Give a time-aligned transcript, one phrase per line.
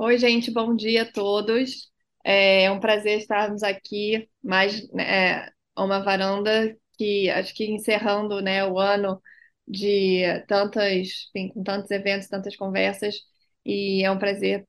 [0.00, 1.90] Oi, gente, bom dia a todos.
[2.24, 8.64] É um prazer estarmos aqui, mais né, é, uma varanda que acho que encerrando, né,
[8.64, 9.20] o ano
[9.66, 13.16] de tantas, enfim, com tantos eventos, tantas conversas,
[13.64, 14.66] e é um prazer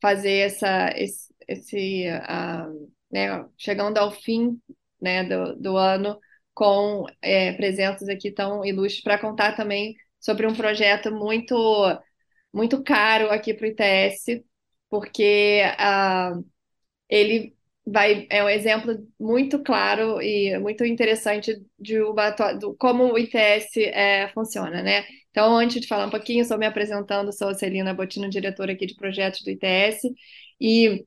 [0.00, 2.68] fazer essa, esse, esse ah,
[3.12, 4.60] né, chegando ao fim,
[5.00, 6.18] né, do, do ano
[6.54, 7.50] com é,
[8.12, 11.54] aqui tão ilustres para contar também sobre um projeto muito
[12.52, 14.44] muito caro aqui para o ITS
[14.90, 16.44] porque uh,
[17.08, 23.18] ele vai é um exemplo muito claro e muito interessante de uma, do, como o
[23.18, 25.04] ITS é, funciona, né?
[25.30, 28.86] Então, antes de falar um pouquinho, estou me apresentando, sou a Celina Botino, diretora aqui
[28.86, 30.12] de projetos do ITS,
[30.60, 31.04] e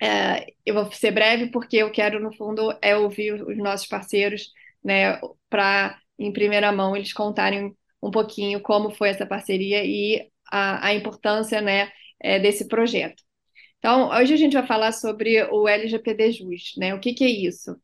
[0.00, 4.50] é, eu vou ser breve porque eu quero, no fundo, é ouvir os nossos parceiros,
[4.84, 10.88] né, para, em primeira mão, eles contarem um pouquinho como foi essa parceria e a,
[10.88, 11.90] a importância, né,
[12.22, 13.22] é, desse projeto.
[13.78, 16.94] Então, hoje a gente vai falar sobre o LGPD Jus, né?
[16.94, 17.76] O que, que é isso?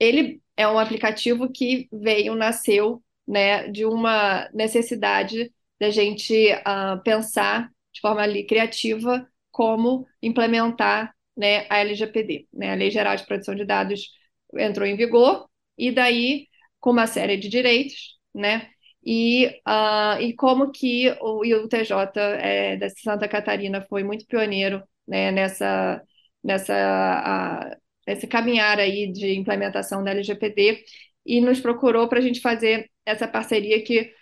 [0.00, 7.70] Ele é um aplicativo que veio, nasceu, né, de uma necessidade da gente uh, pensar
[7.92, 12.48] de forma ali criativa como implementar né, a LGPD.
[12.52, 12.72] Né?
[12.72, 14.10] A Lei Geral de Proteção de Dados
[14.56, 16.46] entrou em vigor, e daí,
[16.80, 18.70] com uma série de direitos, né,
[19.04, 24.82] e, uh, e como que o, o TJ é, da Santa Catarina foi muito pioneiro
[25.06, 26.02] né, nessa,
[26.42, 30.84] nessa a, esse caminhar aí de implementação da LGPD
[31.26, 34.12] e nos procurou para a gente fazer essa parceria que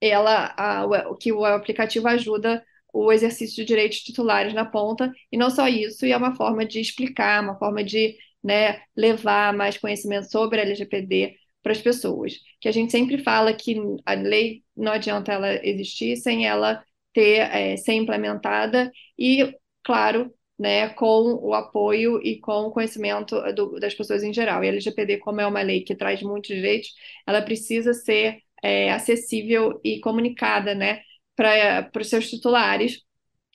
[0.00, 0.86] ela a,
[1.20, 5.10] que o aplicativo ajuda o exercício de direitos titulares na ponta.
[5.30, 9.52] E não só isso e é uma forma de explicar uma forma de né, levar
[9.54, 12.34] mais conhecimento sobre a LGPD para as pessoas.
[12.60, 17.40] Que a gente sempre fala que a lei não adianta ela existir sem ela ter,
[17.54, 23.94] é, ser implementada e, claro, né, com o apoio e com o conhecimento do, das
[23.94, 24.62] pessoas em geral.
[24.62, 26.90] E a LGPD, como é uma lei que traz muitos direitos,
[27.26, 31.02] ela precisa ser é, acessível e comunicada né,
[31.36, 33.02] para os seus titulares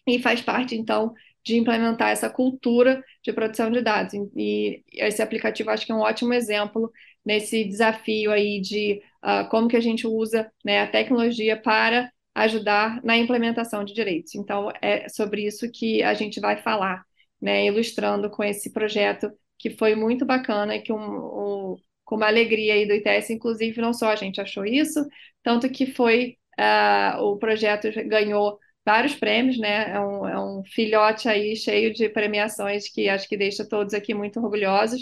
[0.08, 1.14] e faz parte, então,
[1.46, 4.14] de implementar essa cultura de proteção de dados.
[4.36, 6.92] E esse aplicativo acho que é um ótimo exemplo
[7.28, 13.04] nesse desafio aí de uh, como que a gente usa né, a tecnologia para ajudar
[13.04, 14.34] na implementação de direitos.
[14.34, 17.04] Então, é sobre isso que a gente vai falar,
[17.42, 19.30] né, ilustrando com esse projeto
[19.60, 23.82] que foi muito bacana e que um, um, com uma alegria aí do ITS, inclusive,
[23.82, 25.06] não só a gente achou isso,
[25.44, 31.28] tanto que foi, uh, o projeto ganhou vários prêmios, né, é um, é um filhote
[31.28, 35.02] aí cheio de premiações que acho que deixa todos aqui muito orgulhosos,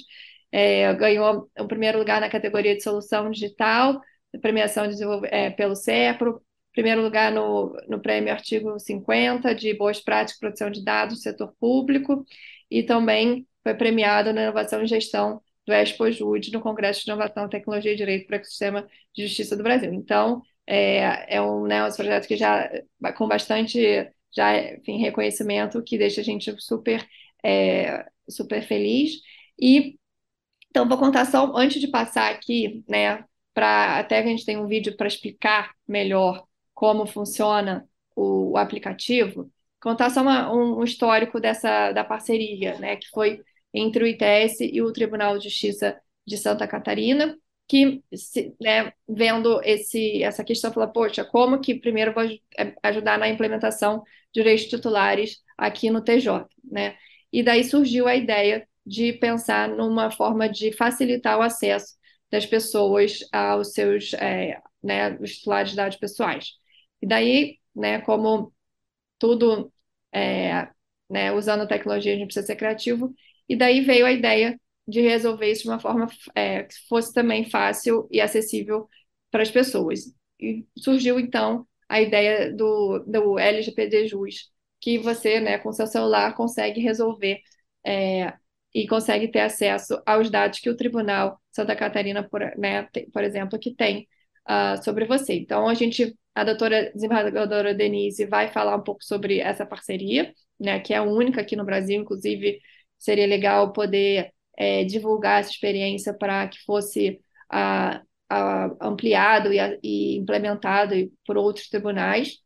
[0.51, 3.99] é, ganhou o primeiro lugar na categoria de solução digital,
[4.41, 4.95] premiação de
[5.31, 6.41] é, pelo CEPRO,
[6.73, 11.21] primeiro lugar no, no prêmio artigo 50 de boas práticas de produção de dados do
[11.21, 12.25] setor público,
[12.69, 17.93] e também foi premiado na inovação e gestão do ExpoJude no Congresso de Inovação, Tecnologia
[17.93, 19.91] e Direito para o Ecossistema de Justiça do Brasil.
[19.93, 22.69] Então, é, é um, né, um projeto que já
[23.17, 27.07] com bastante já, enfim, reconhecimento que deixa a gente super,
[27.43, 29.21] é, super feliz.
[29.59, 29.97] E
[30.75, 34.57] então, vou contar só, antes de passar aqui, né, para até que a gente tem
[34.57, 39.49] um vídeo para explicar melhor como funciona o, o aplicativo,
[39.79, 43.41] contar só uma, um, um, histórico dessa da parceria, né, que foi
[43.73, 45.97] entre o ITS e o Tribunal de Justiça
[46.27, 47.37] de Santa Catarina,
[47.69, 53.17] que, se, né, vendo esse, essa questão, falou, poxa, como que primeiro vou é, ajudar
[53.17, 54.03] na implementação
[54.33, 56.97] de direitos titulares aqui no TJ, né?
[57.31, 61.95] E daí surgiu a ideia de pensar numa forma de facilitar o acesso
[62.31, 66.53] das pessoas aos seus é, né, os titulares de dados pessoais.
[67.01, 68.53] E daí, né, como
[69.19, 69.71] tudo,
[70.11, 70.69] é,
[71.09, 73.13] né, usando tecnologia, a gente precisa ser criativo,
[73.47, 77.49] e daí veio a ideia de resolver isso de uma forma é, que fosse também
[77.49, 78.87] fácil e acessível
[79.31, 80.01] para as pessoas.
[80.39, 86.35] E surgiu, então, a ideia do, do LGPD Jus, que você, né, com seu celular,
[86.35, 87.39] consegue resolver
[87.85, 88.33] é,
[88.75, 93.57] e consegue ter acesso aos dados que o Tribunal Santa Catarina, por, né, por exemplo,
[93.57, 94.05] que tem
[94.49, 95.33] uh, sobre você.
[95.33, 100.81] Então, a gente, a doutora desembargadora Denise vai falar um pouco sobre essa parceria, né,
[100.81, 102.59] que é única aqui no Brasil, inclusive
[102.99, 107.21] seria legal poder é, divulgar essa experiência para que fosse
[107.53, 107.97] uh,
[108.29, 110.93] uh, ampliado e, e implementado
[111.25, 112.39] por outros tribunais,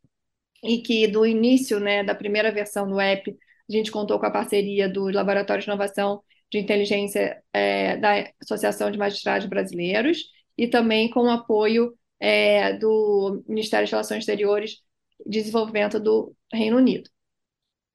[0.64, 3.36] e que do início, né, da primeira versão do app,
[3.70, 8.90] a gente contou com a parceria do Laboratório de Inovação de Inteligência é, da Associação
[8.90, 10.26] de Magistrados Brasileiros
[10.58, 14.78] e também com o apoio é, do Ministério de Relações Exteriores
[15.26, 17.10] de Desenvolvimento do Reino Unido.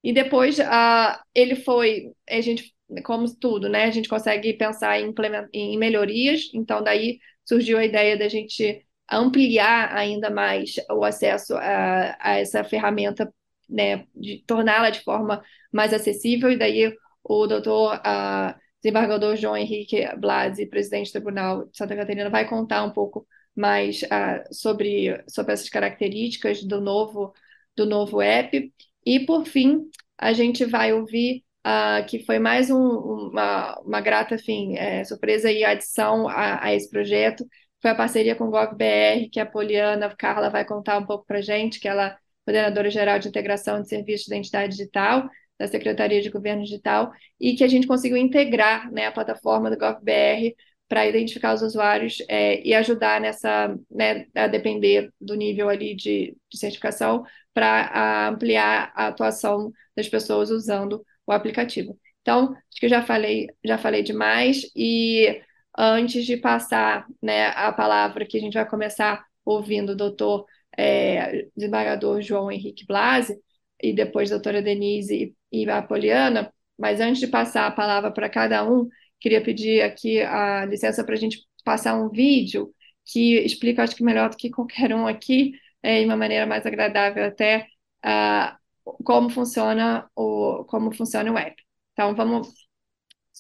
[0.03, 2.75] E depois uh, ele foi, a gente,
[3.05, 3.85] como tudo, né?
[3.85, 5.15] A gente consegue pensar em,
[5.53, 12.17] em melhorias, então daí surgiu a ideia da gente ampliar ainda mais o acesso a,
[12.21, 13.33] a essa ferramenta,
[13.69, 20.07] né, de torná-la de forma mais acessível, e daí o doutor uh, desembargador João Henrique
[20.19, 23.27] Blasi, presidente do Tribunal de Santa Catarina, vai contar um pouco
[23.57, 27.33] mais uh, sobre, sobre essas características do novo,
[27.77, 28.73] do novo app.
[29.07, 29.83] E, por fim,
[30.19, 34.37] a gente vai ouvir uh, que foi mais um, uma, uma grata
[34.77, 37.45] é, surpresa e adição a, a esse projeto,
[37.81, 41.43] foi a parceria com o GovBR, que a Poliana Carla vai contar um pouco para
[41.43, 46.31] gente, que ela coordenadora geral de integração de serviços de identidade digital da Secretaria de
[46.31, 50.55] Governo Digital, e que a gente conseguiu integrar né, a plataforma do GovBR
[50.89, 56.37] para identificar os usuários é, e ajudar nessa, né, a depender do nível ali de,
[56.51, 61.99] de certificação, para ampliar a atuação das pessoas usando o aplicativo.
[62.21, 65.41] Então, acho que eu já falei, já falei demais, e
[65.77, 70.47] antes de passar né, a palavra que a gente vai começar ouvindo o doutor
[70.79, 73.37] é, desembargador João Henrique Blasi,
[73.83, 78.29] e depois a doutora Denise e a Poliana, mas antes de passar a palavra para
[78.29, 78.89] cada um,
[79.21, 82.73] queria pedir aqui a licença para a gente passar um vídeo
[83.05, 86.65] que explica, acho que melhor do que qualquer um aqui, é, de uma maneira mais
[86.67, 87.67] agradável até,
[88.05, 88.57] uh,
[89.05, 91.57] como funciona o como funciona o app.
[91.93, 92.49] Então, vamos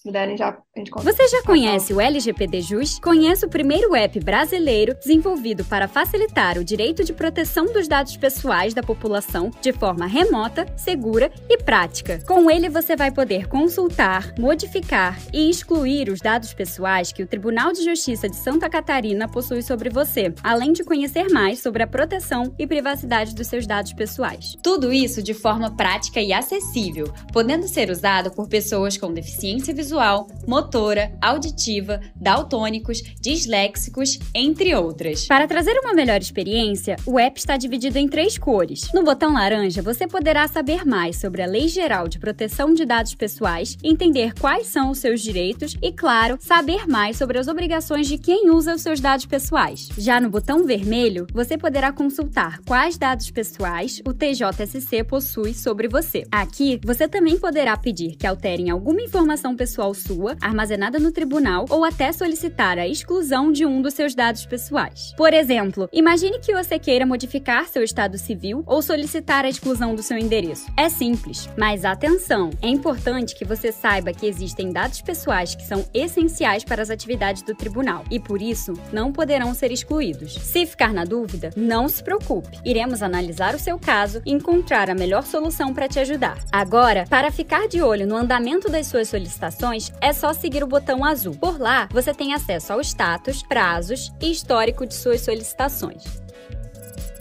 [0.03, 0.59] puderem já.
[1.03, 2.99] Você já conhece o LGPD Jus?
[2.99, 8.75] Conheça o primeiro app brasileiro desenvolvido para facilitar o direito de proteção dos dados pessoais
[8.75, 12.21] da população de forma remota, segura e prática.
[12.27, 17.73] Com ele, você vai poder consultar, modificar e excluir os dados pessoais que o Tribunal
[17.73, 22.55] de Justiça de Santa Catarina possui sobre você, além de conhecer mais sobre a proteção
[22.59, 24.57] e privacidade dos seus dados pessoais.
[24.63, 29.84] Tudo isso de forma prática e acessível, podendo ser usado por pessoas com deficiência visual
[29.85, 35.27] visual, motora, auditiva, daltônicos, disléxicos, entre outras.
[35.27, 38.91] Para trazer uma melhor experiência, o app está dividido em três cores.
[38.95, 43.15] No botão laranja, você poderá saber mais sobre a Lei Geral de Proteção de Dados
[43.15, 48.17] Pessoais, entender quais são os seus direitos e, claro, saber mais sobre as obrigações de
[48.17, 49.89] quem usa os seus dados pessoais.
[49.99, 56.25] Já no botão vermelho, você poderá consultar quais dados pessoais o TJSC possui sobre você.
[56.33, 61.65] Aqui, você também poderá pedir que alterem alguma informação pessoal pessoal sua, armazenada no tribunal,
[61.69, 65.13] ou até solicitar a exclusão de um dos seus dados pessoais.
[65.17, 70.03] Por exemplo, imagine que você queira modificar seu estado civil ou solicitar a exclusão do
[70.03, 70.67] seu endereço.
[70.77, 72.51] É simples, mas atenção!
[72.63, 77.43] É importante que você saiba que existem dados pessoais que são essenciais para as atividades
[77.43, 80.35] do tribunal e, por isso, não poderão ser excluídos.
[80.35, 82.61] Se ficar na dúvida, não se preocupe.
[82.65, 86.39] Iremos analisar o seu caso e encontrar a melhor solução para te ajudar.
[86.53, 89.64] Agora, para ficar de olho no andamento das suas solicitações,
[90.01, 91.35] é só seguir o botão azul.
[91.35, 96.03] Por lá, você tem acesso ao status, prazos e histórico de suas solicitações.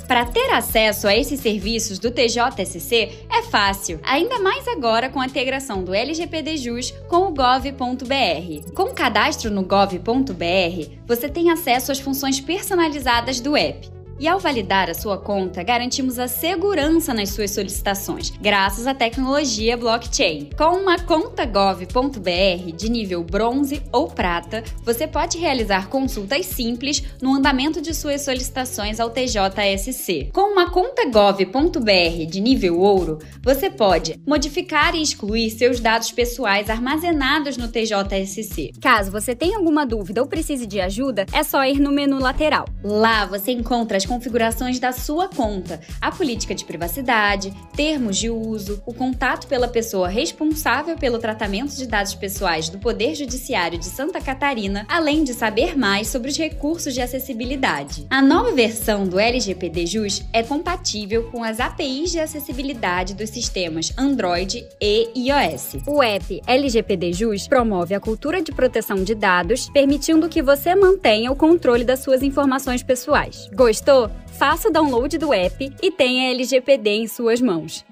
[0.08, 5.26] Para ter acesso a esses serviços do TJSC é fácil, ainda mais agora com a
[5.26, 8.72] integração do LGPD Jus com o gov.br.
[8.76, 14.40] Com o cadastro no gov.br, você tem acesso às funções personalizadas do app e ao
[14.40, 20.50] validar a sua conta, garantimos a segurança nas suas solicitações, graças à tecnologia blockchain.
[20.58, 27.36] Com uma conta gov.br de nível bronze ou prata, você pode realizar consultas simples no
[27.36, 30.30] andamento de suas solicitações ao TJSC.
[30.32, 36.70] Com uma conta gov.br de nível ouro, você pode modificar e excluir seus dados pessoais
[36.70, 38.72] armazenados no TJSC.
[38.80, 42.64] Caso você tenha alguma dúvida ou precise de ajuda, é só ir no menu lateral.
[42.82, 48.82] Lá você encontra as configurações da sua conta, a política de privacidade, termos de uso,
[48.86, 54.22] o contato pela pessoa responsável pelo tratamento de dados pessoais do Poder Judiciário de Santa
[54.22, 58.06] Catarina, além de saber mais sobre os recursos de acessibilidade.
[58.08, 63.92] A nova versão do LGPD JUS é compatível com as APIs de acessibilidade dos sistemas
[63.98, 65.78] Android e iOS.
[65.88, 71.32] O app LGPD JUS promove a cultura de proteção de dados, permitindo que você mantenha
[71.32, 73.50] o controle das suas informações pessoais.
[73.56, 74.03] Gostou?
[74.04, 74.10] Gostou?
[74.38, 77.86] Faça o download do app e tenha LGPD em suas mãos.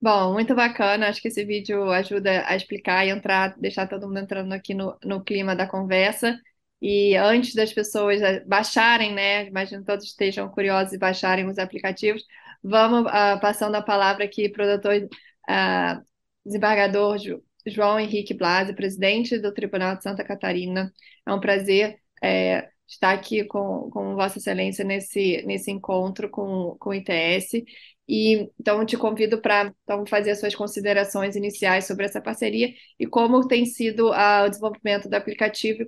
[0.00, 1.08] Bom, muito bacana.
[1.08, 4.96] Acho que esse vídeo ajuda a explicar e entrar, deixar todo mundo entrando aqui no,
[5.04, 6.38] no clima da conversa.
[6.80, 9.46] E antes das pessoas baixarem, né?
[9.46, 12.22] Imagino que todos estejam curiosos e baixarem os aplicativos.
[12.62, 16.04] Vamos uh, passando a palavra aqui para o doutor uh,
[16.44, 17.18] desembargador
[17.66, 20.92] João Henrique Blasi, presidente do Tribunal de Santa Catarina.
[21.26, 26.90] É um prazer é, estar aqui com, com Vossa Excelência nesse, nesse encontro com, com
[26.90, 27.64] o ITS.
[28.08, 33.06] E então te convido para então, fazer as suas considerações iniciais sobre essa parceria e
[33.06, 35.84] como tem sido uh, o desenvolvimento do aplicativo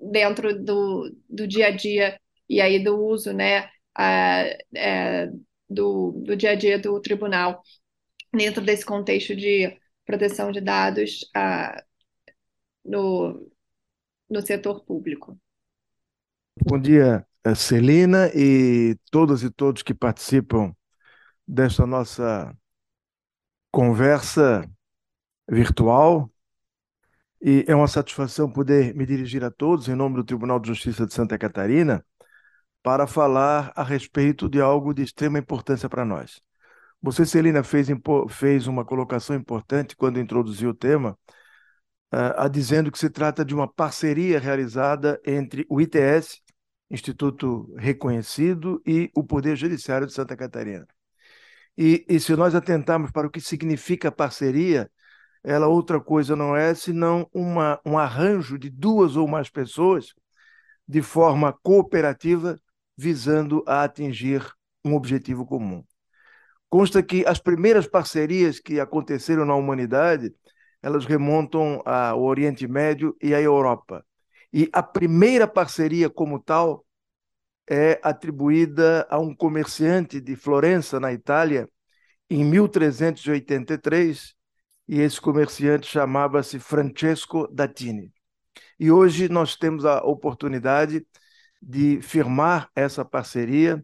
[0.00, 3.68] dentro do, do dia a dia e aí do uso, né,
[3.98, 7.62] uh, do, do dia a dia do tribunal
[8.32, 11.82] dentro desse contexto de proteção de dados uh,
[12.84, 13.50] no,
[14.28, 15.38] no setor público.
[16.62, 20.74] Bom dia, eh, Celina e todas e todos que participam
[21.46, 22.54] desta nossa
[23.70, 24.68] conversa
[25.48, 26.30] virtual.
[27.42, 31.06] E é uma satisfação poder me dirigir a todos em nome do Tribunal de Justiça
[31.06, 32.04] de Santa Catarina
[32.82, 36.42] para falar a respeito de algo de extrema importância para nós.
[37.02, 37.88] Você, Celina, fez,
[38.28, 41.18] fez uma colocação importante quando introduziu o tema,
[42.12, 46.42] uh, dizendo que se trata de uma parceria realizada entre o ITS,
[46.90, 50.86] Instituto Reconhecido, e o Poder Judiciário de Santa Catarina.
[51.76, 54.90] E, e se nós atentarmos para o que significa parceria,
[55.42, 60.14] ela outra coisa não é senão uma, um arranjo de duas ou mais pessoas
[60.86, 62.58] de forma cooperativa,
[62.96, 64.44] visando a atingir
[64.84, 65.84] um objetivo comum.
[66.68, 70.34] Consta que as primeiras parcerias que aconteceram na humanidade,
[70.82, 74.04] elas remontam ao Oriente Médio e à Europa.
[74.52, 76.84] E a primeira parceria como tal
[77.68, 81.68] é atribuída a um comerciante de Florença, na Itália,
[82.28, 84.34] em 1383,
[84.88, 88.12] e esse comerciante chamava-se Francesco Dattini.
[88.78, 91.06] E hoje nós temos a oportunidade
[91.62, 93.80] de firmar essa parceria.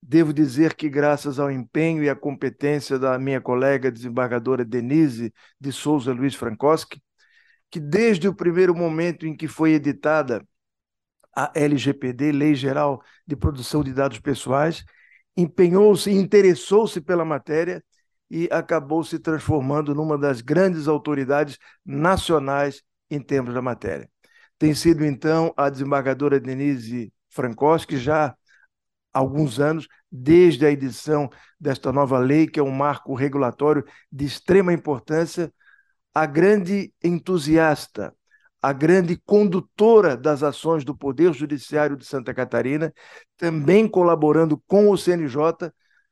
[0.00, 5.72] Devo dizer que, graças ao empenho e à competência da minha colega desembargadora Denise de
[5.72, 7.02] Souza Luiz Frankowski,
[7.70, 10.46] que desde o primeiro momento em que foi editada
[11.34, 14.84] a LGPD, Lei Geral de Proteção de Dados Pessoais,
[15.36, 17.84] empenhou-se, interessou-se pela matéria
[18.30, 24.08] e acabou se transformando numa das grandes autoridades nacionais em termos da matéria.
[24.58, 28.36] Tem sido, então, a desembargadora Denise Frankowski já há
[29.12, 31.28] alguns anos, desde a edição
[31.60, 35.52] desta nova lei, que é um marco regulatório de extrema importância,
[36.16, 38.14] a grande entusiasta
[38.66, 42.92] a grande condutora das ações do Poder Judiciário de Santa Catarina,
[43.36, 45.70] também colaborando com o CNJ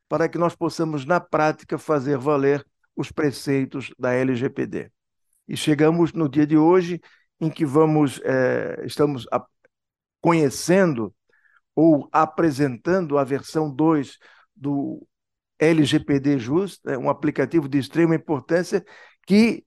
[0.08, 4.88] para que nós possamos, na prática, fazer valer os preceitos da LGPD.
[5.49, 7.00] E chegamos no dia de hoje
[7.40, 9.44] em que vamos, é, estamos a,
[10.20, 11.12] conhecendo
[11.75, 14.16] ou apresentando a versão 2
[14.54, 15.04] do
[15.58, 18.84] LGPD Just, né, um aplicativo de extrema importância
[19.26, 19.64] que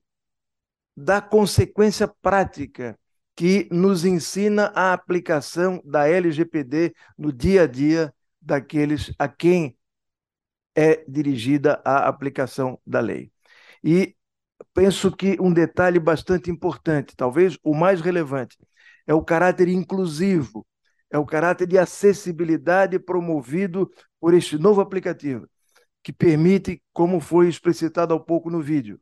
[1.00, 2.98] da consequência prática
[3.36, 8.12] que nos ensina a aplicação da LGPD no dia a dia
[8.42, 9.78] daqueles a quem
[10.74, 13.30] é dirigida a aplicação da lei.
[13.82, 14.16] E
[14.74, 18.58] penso que um detalhe bastante importante, talvez o mais relevante,
[19.06, 20.66] é o caráter inclusivo,
[21.12, 23.88] é o caráter de acessibilidade promovido
[24.18, 25.48] por este novo aplicativo,
[26.02, 29.00] que permite, como foi explicitado há pouco no vídeo,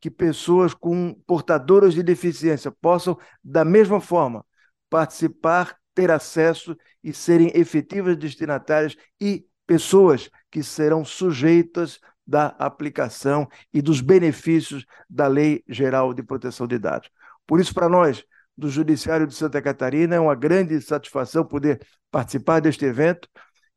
[0.00, 4.44] que pessoas com portadoras de deficiência possam, da mesma forma,
[4.88, 13.82] participar, ter acesso e serem efetivas destinatárias e pessoas que serão sujeitas da aplicação e
[13.82, 17.10] dos benefícios da Lei Geral de Proteção de Dados.
[17.46, 18.24] Por isso, para nós,
[18.56, 23.28] do Judiciário de Santa Catarina, é uma grande satisfação poder participar deste evento,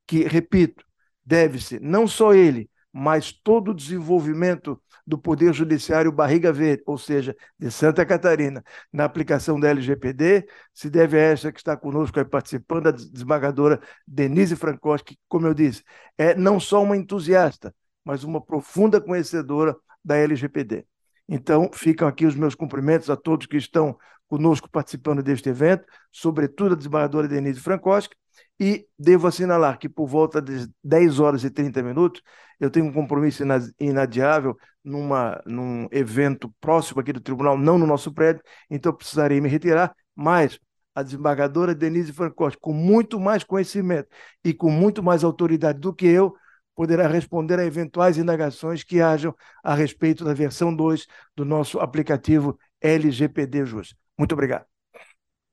[0.05, 0.83] que, repito,
[1.25, 7.35] deve-se não só ele, mas todo o desenvolvimento do Poder Judiciário Barriga Verde, ou seja,
[7.59, 12.25] de Santa Catarina, na aplicação da LGPD, se deve a esta que está conosco aí
[12.25, 15.83] participando, a desembargadora Denise Frankowski, que, como eu disse,
[16.17, 20.85] é não só uma entusiasta, mas uma profunda conhecedora da LGPD.
[21.27, 23.97] Então, ficam aqui os meus cumprimentos a todos que estão
[24.27, 28.15] conosco participando deste evento, sobretudo a desembargadora Denise Frankowski,
[28.59, 32.21] e devo assinalar que por volta de 10 horas e 30 minutos,
[32.63, 33.43] eu tenho um compromisso
[33.79, 39.49] inadiável numa, num evento próximo aqui do tribunal, não no nosso prédio, então precisarei me
[39.49, 40.59] retirar, mas
[40.95, 44.07] a desembargadora Denise Francotti, com muito mais conhecimento
[44.43, 46.35] e com muito mais autoridade do que eu,
[46.75, 51.05] poderá responder a eventuais indagações que hajam a respeito da versão 2
[51.35, 53.95] do nosso aplicativo LGPD JUS.
[54.17, 54.65] Muito obrigado.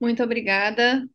[0.00, 1.06] Muito obrigada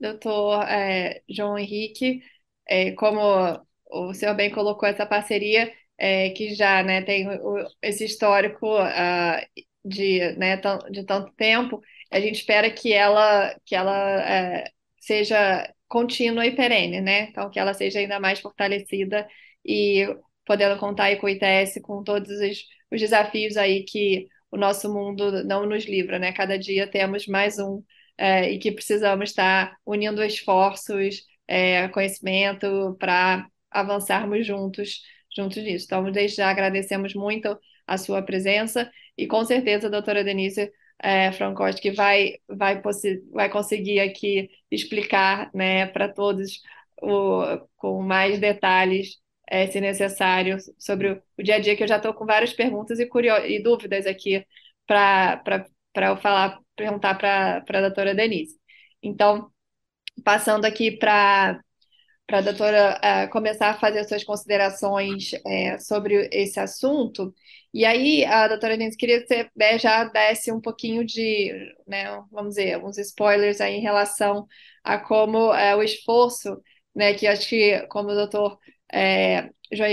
[0.00, 2.22] doutor é, João Henrique,
[2.68, 8.04] é, como o senhor bem colocou essa parceria, é, que já né, tem o, esse
[8.04, 10.60] histórico uh, de, né,
[10.90, 17.00] de tanto tempo, a gente espera que ela, que ela é, seja contínua e perene,
[17.00, 17.22] né?
[17.30, 19.28] Então, que ela seja ainda mais fortalecida
[19.64, 20.06] e
[20.46, 24.92] podendo contar aí com o ITS, com todos os, os desafios aí que o nosso
[24.92, 26.32] mundo não nos livra, né?
[26.32, 27.82] Cada dia temos mais um
[28.16, 35.02] é, e que precisamos estar unindo esforços, é, conhecimento para avançarmos juntos,
[35.34, 35.86] juntos nisso.
[35.86, 40.70] Então, desde já agradecemos muito a sua presença e com certeza a doutora Denise
[41.02, 42.80] é, Francotti vai, vai,
[43.32, 46.60] vai conseguir aqui explicar né, para todos
[47.02, 51.88] o, com mais detalhes, é, se necessário, sobre o, o, dia a dia, que eu
[51.88, 53.08] já estou com várias perguntas e,
[53.48, 54.44] e dúvidas aqui
[54.86, 55.66] para
[55.96, 58.58] eu falar, perguntar para a doutora Denise.
[59.02, 59.50] Então,
[60.24, 61.60] passando aqui para
[62.26, 67.34] para a doutora uh, começar a fazer suas considerações uh, sobre esse assunto.
[67.72, 71.52] E aí, a doutora Denise queria que você né, já desse um pouquinho de,
[71.86, 74.46] né, vamos dizer, uns spoilers aí em relação
[74.82, 76.60] a como uh, o esforço,
[76.94, 78.58] né, que acho que, como o doutor
[79.72, 79.86] já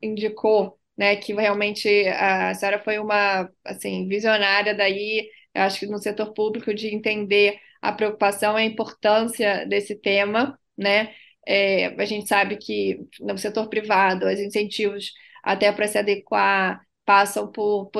[0.00, 6.32] indicou, né, que realmente a senhora foi uma, assim, visionária daí, acho que no setor
[6.32, 11.12] público, de entender a preocupação e a importância desse tema, né,
[11.46, 17.50] é, a gente sabe que no setor privado, os incentivos até para se adequar passam
[17.50, 17.90] por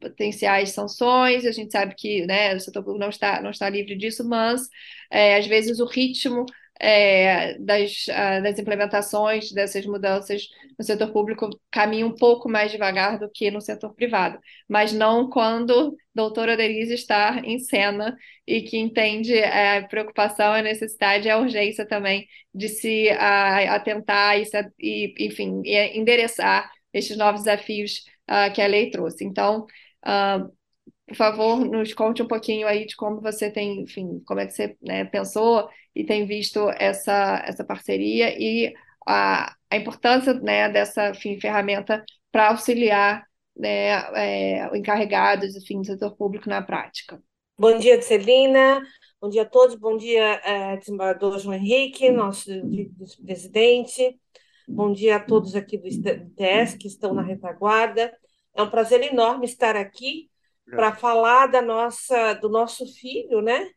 [0.00, 3.96] potenciais sanções, a gente sabe que né, o setor público não está, não está livre
[3.96, 4.62] disso, mas
[5.10, 6.46] é, às vezes o ritmo
[6.84, 8.04] é, das,
[8.42, 10.48] das implementações dessas mudanças
[10.78, 14.38] no setor público caminha um pouco mais devagar do que no setor privado,
[14.68, 20.62] mas não quando doutora Denise está em cena e que entende é, a preocupação, a
[20.62, 24.44] necessidade e a urgência também de se a, atentar e,
[24.78, 29.24] e, enfim, endereçar estes novos desafios uh, que a lei trouxe.
[29.24, 29.66] Então,
[30.06, 30.52] uh,
[31.06, 34.52] por favor, nos conte um pouquinho aí de como você tem, enfim, como é que
[34.52, 38.74] você né, pensou e tem visto essa, essa parceria e
[39.06, 43.24] a, a importância né, dessa enfim, ferramenta para auxiliar
[43.56, 47.22] né, é, encarregados enfim, do setor público na prática.
[47.58, 48.82] Bom dia, Celina.
[49.20, 49.76] Bom dia a todos.
[49.76, 52.50] Bom dia, é, desembargador João Henrique, nosso
[53.24, 54.18] presidente.
[54.66, 58.12] Bom dia a todos aqui do ITS que estão na retaguarda.
[58.54, 60.30] É um prazer enorme estar aqui
[60.66, 63.70] para falar da nossa, do nosso filho, né?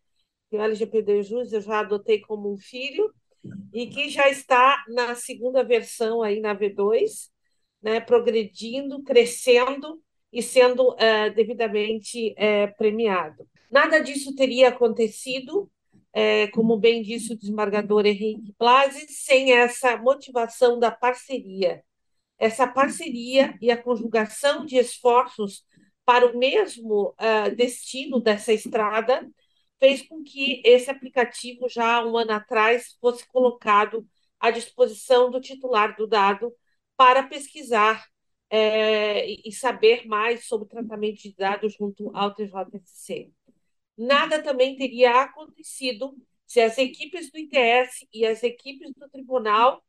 [0.51, 3.13] o LGPD Jus eu já adotei como um filho,
[3.73, 7.29] e que já está na segunda versão aí na V2,
[7.81, 13.47] né, progredindo, crescendo e sendo uh, devidamente uh, premiado.
[13.71, 20.79] Nada disso teria acontecido, uh, como bem disse o desembargador Henrique Blasi, sem essa motivação
[20.79, 21.83] da parceria.
[22.37, 25.63] Essa parceria e a conjugação de esforços
[26.07, 27.13] para o mesmo
[27.57, 29.29] destino dessa estrada
[29.77, 34.07] fez com que esse aplicativo, já um ano atrás, fosse colocado
[34.39, 36.53] à disposição do titular do dado
[36.95, 38.05] para pesquisar
[38.49, 43.29] é, e saber mais sobre o tratamento de dados junto ao TJSC.
[43.97, 46.15] Nada também teria acontecido
[46.45, 49.83] se as equipes do ITS e as equipes do tribunal,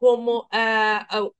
[0.00, 1.32] como é, o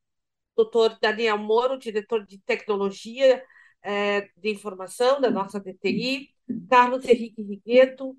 [0.56, 3.42] doutor Daniel Moro, diretor de tecnologia
[3.84, 6.30] é, de informação da nossa DTI,
[6.68, 8.16] Carlos Henrique Rigueto,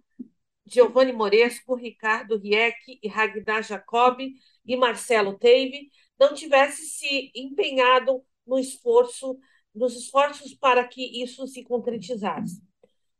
[0.65, 4.19] Giovanni Moresco, Ricardo Rieck e Ragnar Jacob
[4.65, 9.38] e Marcelo Teive não tivesse se empenhado no esforço,
[9.73, 12.62] nos esforços para que isso se concretizasse.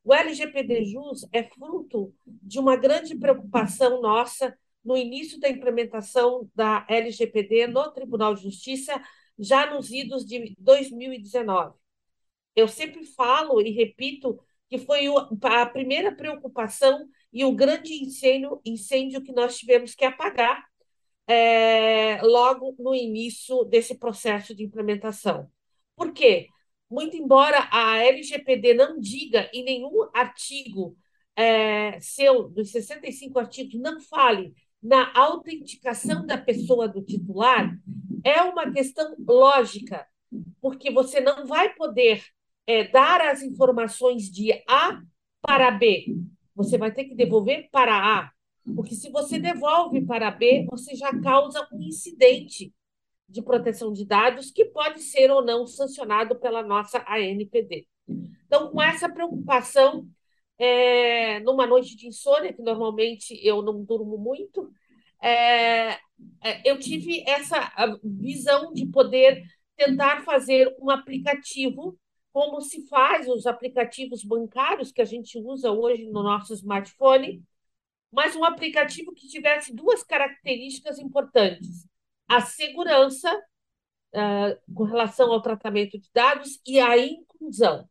[0.04, 6.86] O LGPD Jus é fruto de uma grande preocupação nossa no início da implementação da
[6.88, 9.02] LGPD no Tribunal de Justiça,
[9.38, 11.76] já nos idos de 2019.
[12.56, 14.40] Eu sempre falo e repito
[14.70, 15.06] que foi
[15.44, 20.66] a primeira preocupação e o grande incêndio, incêndio que nós tivemos que apagar
[21.28, 25.50] é, logo no início desse processo de implementação.
[25.96, 26.48] Por quê?
[26.90, 30.96] Muito embora a LGPD não diga em nenhum artigo
[31.36, 37.76] é, seu, dos 65 artigos, não fale na autenticação da pessoa do titular,
[38.24, 40.08] é uma questão lógica,
[40.62, 42.24] porque você não vai poder
[42.68, 45.02] é, dar as informações de A
[45.42, 46.16] para B,
[46.56, 48.32] você vai ter que devolver para A.
[48.76, 52.74] Porque se você devolve para B, você já causa um incidente
[53.28, 57.88] de proteção de dados que pode ser ou não sancionado pela nossa ANPD.
[58.46, 60.08] Então, com essa preocupação,
[60.58, 64.72] é, numa noite de insônia, que normalmente eu não durmo muito,
[65.22, 65.94] é,
[66.42, 67.72] é, eu tive essa
[68.04, 69.44] visão de poder
[69.76, 71.98] tentar fazer um aplicativo
[72.36, 77.42] como se faz os aplicativos bancários que a gente usa hoje no nosso smartphone,
[78.12, 81.88] mas um aplicativo que tivesse duas características importantes:
[82.28, 83.34] a segurança
[84.14, 87.90] uh, com relação ao tratamento de dados e à inclusão.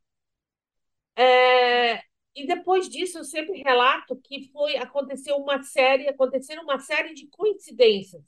[1.17, 2.03] É,
[2.35, 7.29] e depois disso, eu sempre relato que foi aconteceu uma série, aconteceram uma série de
[7.29, 8.23] coincidências.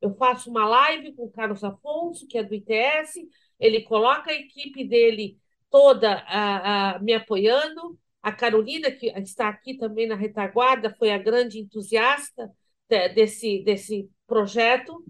[0.00, 3.24] Eu faço uma live com o Carlos Afonso, que é do ITS,
[3.60, 5.40] ele coloca a equipe dele
[5.72, 7.98] toda a, a, me apoiando.
[8.22, 12.52] A Carolina, que está aqui também na retaguarda, foi a grande entusiasta
[12.88, 15.02] desse, desse projeto.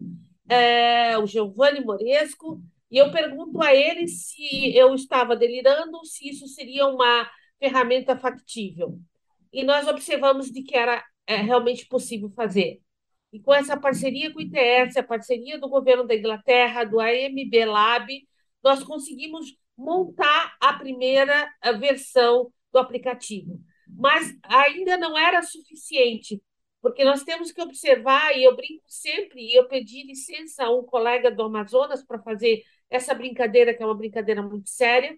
[0.48, 6.46] É, o Giovanni Moresco, e eu pergunto a ele se eu estava delirando, se isso
[6.46, 8.98] seria uma ferramenta factível.
[9.52, 12.80] E nós observamos de que era é, realmente possível fazer.
[13.32, 17.64] E com essa parceria com o ITS, a parceria do governo da Inglaterra, do AMB
[17.66, 18.08] Lab,
[18.62, 23.60] nós conseguimos montar a primeira versão do aplicativo.
[23.88, 26.42] Mas ainda não era suficiente,
[26.80, 30.82] porque nós temos que observar, e eu brinco sempre, e eu pedi licença a um
[30.82, 35.16] colega do Amazonas para fazer essa brincadeira, que é uma brincadeira muito séria,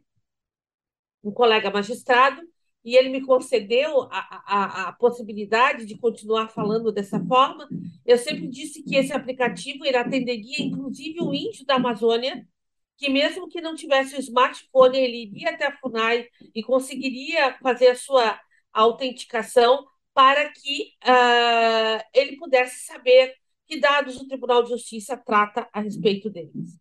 [1.22, 2.42] um colega magistrado,
[2.84, 7.66] e ele me concedeu a, a, a, possibilidade de continuar falando dessa forma.
[8.04, 12.46] Eu sempre disse que esse aplicativo ele atenderia, inclusive, o índio da Amazônia,
[12.96, 17.88] que mesmo que não tivesse o smartphone, ele iria até a FUNAI e conseguiria fazer
[17.88, 18.40] a sua
[18.72, 23.34] autenticação para que uh, ele pudesse saber
[23.66, 26.78] que dados o Tribunal de Justiça trata a respeito deles.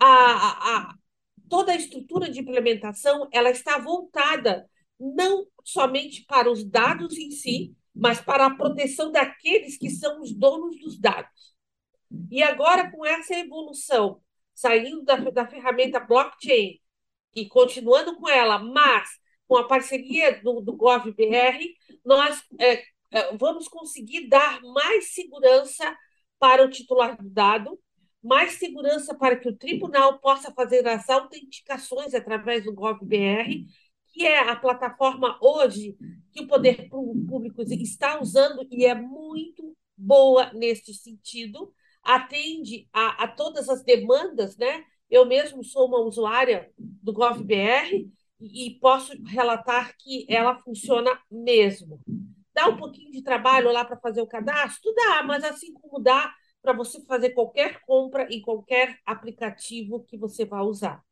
[0.00, 0.94] A, a,
[1.48, 4.68] toda a estrutura de implementação ela está voltada
[4.98, 10.32] não somente para os dados em si, mas para a proteção daqueles que são os
[10.32, 11.54] donos dos dados.
[12.30, 14.20] E agora, com essa evolução,
[14.58, 16.80] saindo da, da ferramenta blockchain
[17.32, 19.08] e continuando com ela, mas
[19.46, 25.96] com a parceria do, do GovBR, nós é, é, vamos conseguir dar mais segurança
[26.40, 27.78] para o titular do dado,
[28.20, 33.64] mais segurança para que o tribunal possa fazer as autenticações através do GovBR,
[34.12, 35.96] que é a plataforma hoje
[36.32, 43.28] que o poder público está usando e é muito boa neste sentido, atende a, a
[43.28, 44.84] todas as demandas, né?
[45.10, 52.00] Eu mesmo sou uma usuária do GovBR e posso relatar que ela funciona mesmo.
[52.54, 54.92] Dá um pouquinho de trabalho lá para fazer o cadastro?
[54.94, 60.44] Dá, mas assim como dá para você fazer qualquer compra em qualquer aplicativo que você
[60.44, 61.02] vá usar.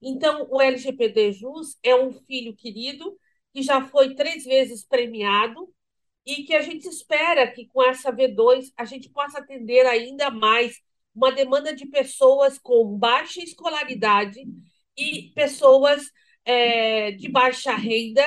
[0.00, 3.18] Então, o LGPD Jus é um filho querido
[3.52, 5.73] que já foi três vezes premiado
[6.26, 10.80] e que a gente espera que com essa V2 a gente possa atender ainda mais
[11.14, 14.40] uma demanda de pessoas com baixa escolaridade
[14.96, 16.10] e pessoas
[16.44, 18.24] é, de baixa renda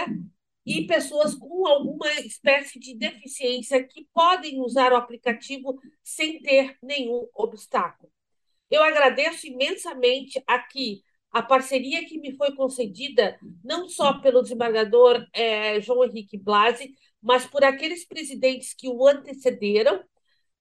[0.66, 7.28] e pessoas com alguma espécie de deficiência que podem usar o aplicativo sem ter nenhum
[7.34, 8.12] obstáculo.
[8.70, 15.80] Eu agradeço imensamente aqui a parceria que me foi concedida, não só pelo desembargador é,
[15.82, 20.04] João Henrique Blasi, mas por aqueles presidentes que o antecederam,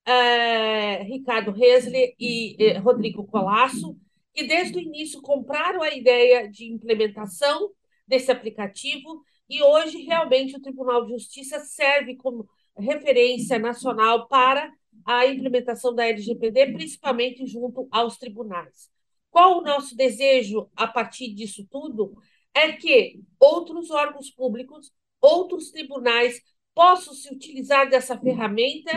[0.05, 3.97] é, Ricardo Resle e é, Rodrigo Colasso,
[4.33, 7.71] que desde o início compraram a ideia de implementação
[8.07, 14.73] desse aplicativo e hoje, realmente, o Tribunal de Justiça serve como referência nacional para
[15.05, 18.90] a implementação da LGPD, principalmente junto aos tribunais.
[19.31, 22.16] Qual o nosso desejo a partir disso tudo?
[22.53, 24.92] É que outros órgãos públicos,
[25.27, 26.41] outros tribunais
[26.75, 28.91] possam se utilizar dessa ferramenta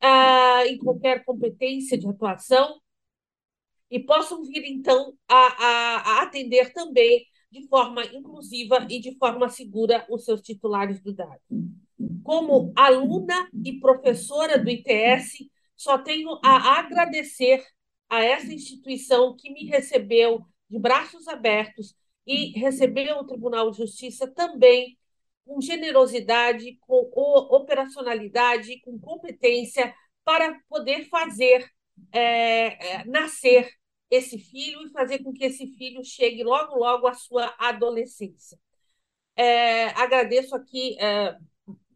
[0.00, 2.80] ah, em qualquer competência de atuação
[3.90, 9.48] e possam vir, então, a, a, a atender também de forma inclusiva e de forma
[9.48, 11.40] segura os seus titulares do dado.
[12.22, 17.64] Como aluna e professora do ITS, só tenho a agradecer
[18.08, 21.94] a essa instituição que me recebeu de braços abertos
[22.26, 24.97] e recebeu o Tribunal de Justiça também
[25.48, 27.10] com generosidade, com
[27.50, 31.66] operacionalidade, com competência para poder fazer
[32.12, 33.72] é, é, nascer
[34.10, 38.58] esse filho e fazer com que esse filho chegue logo, logo à sua adolescência.
[39.34, 41.34] É, agradeço aqui, é,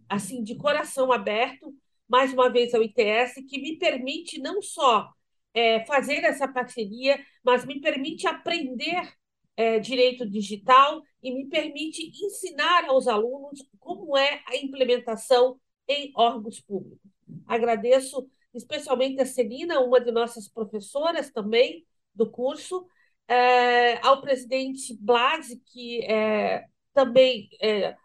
[0.08, 1.74] assim, de coração aberto,
[2.08, 5.12] mais uma vez ao ITS, que me permite não só
[5.52, 9.12] é, fazer essa parceria, mas me permite aprender
[9.56, 16.60] é, direito digital e me permite ensinar aos alunos como é a implementação em órgãos
[16.60, 17.10] públicos.
[17.46, 22.86] Agradeço especialmente a Celina, uma de nossas professoras também, do curso,
[23.26, 27.96] é, ao presidente Blasi, que é, também é,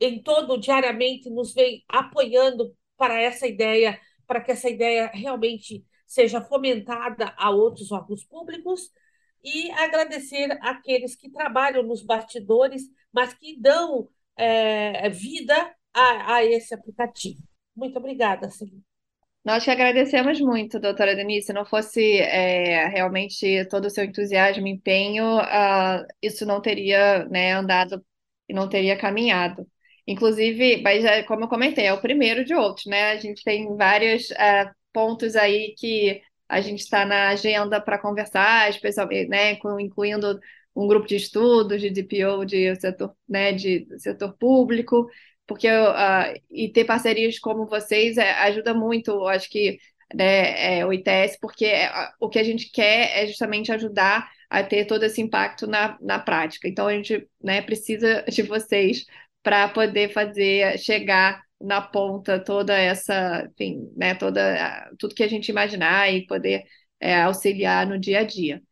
[0.00, 6.40] em todo diariamente nos vem apoiando para essa ideia, para que essa ideia realmente seja
[6.40, 8.90] fomentada a outros órgãos públicos
[9.42, 15.54] e agradecer aqueles que trabalham nos bastidores, mas que dão é, vida
[15.92, 17.42] a, a, esse aplicativo.
[17.74, 18.82] Muito obrigada, Celina.
[19.44, 21.46] Nós que agradecemos muito, doutora Denise.
[21.46, 27.24] Se não fosse é, realmente todo o seu entusiasmo e empenho, uh, isso não teria
[27.24, 28.04] né, andado
[28.48, 29.66] e não teria caminhado.
[30.06, 33.12] Inclusive, mas é, como eu comentei, é o primeiro de outros, né?
[33.12, 38.68] A gente tem vários uh, pontos aí que a gente está na agenda para conversar,
[38.68, 40.38] especialmente, né, incluindo
[40.76, 45.08] um grupo de estudos de DPO de setor, né, de setor público,
[45.46, 49.78] porque uh, e ter parcerias como vocês é, ajuda muito, acho que
[50.14, 54.62] né, é, o ITS, porque é, o que a gente quer é justamente ajudar a
[54.62, 56.68] ter todo esse impacto na, na prática.
[56.68, 59.06] Então a gente né, precisa de vocês
[59.42, 65.48] para poder fazer chegar na ponta toda essa, enfim, né, toda tudo que a gente
[65.50, 66.64] imaginar e poder
[67.00, 68.62] é, auxiliar no dia a dia.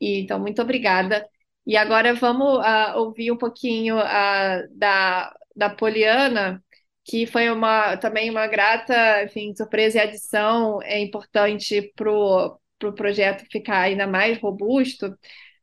[0.00, 1.26] E, então, muito obrigada.
[1.66, 6.62] E agora vamos uh, ouvir um pouquinho uh, da, da Poliana,
[7.04, 12.94] que foi uma, também uma grata, enfim, surpresa e adição é importante para o pro
[12.94, 15.14] projeto ficar ainda mais robusto,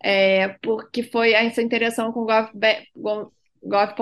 [0.04, 3.26] é, porque foi essa interação com gov.br,
[3.64, 3.94] gov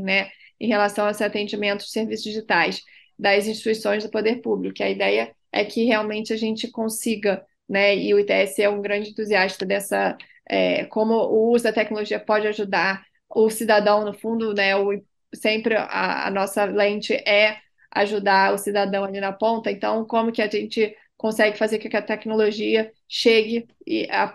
[0.00, 0.30] né?
[0.60, 2.82] Em relação a esse atendimento de serviços digitais
[3.18, 4.82] das instituições do poder público.
[4.82, 9.10] A ideia é que realmente a gente consiga, né, e o ITS é um grande
[9.10, 10.16] entusiasta dessa,
[10.48, 15.02] é, como o uso da tecnologia pode ajudar o cidadão, no fundo, né, o,
[15.34, 17.58] sempre a, a nossa lente é
[17.90, 21.96] ajudar o cidadão ali na ponta, então como que a gente consegue fazer com que
[21.96, 24.34] a tecnologia chegue e, a,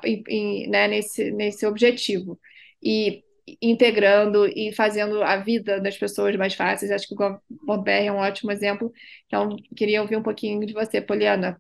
[0.68, 2.40] né, nesse, nesse objetivo.
[2.82, 3.24] E
[3.62, 6.92] integrando e fazendo a vida das pessoas mais fáceis.
[6.92, 8.92] Acho que o GovBR é um ótimo exemplo.
[9.28, 11.60] Então, queria ouvir um pouquinho de você, Poliana.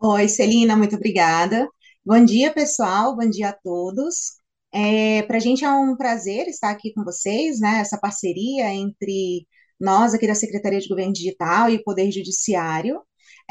[0.00, 1.68] Oi, Celina, muito obrigada.
[2.04, 4.32] Bom dia, pessoal, bom dia a todos.
[4.72, 7.78] É, Para a gente é um prazer estar aqui com vocês, né?
[7.80, 9.46] Essa parceria entre
[9.78, 13.00] nós aqui da Secretaria de Governo Digital e o Poder Judiciário.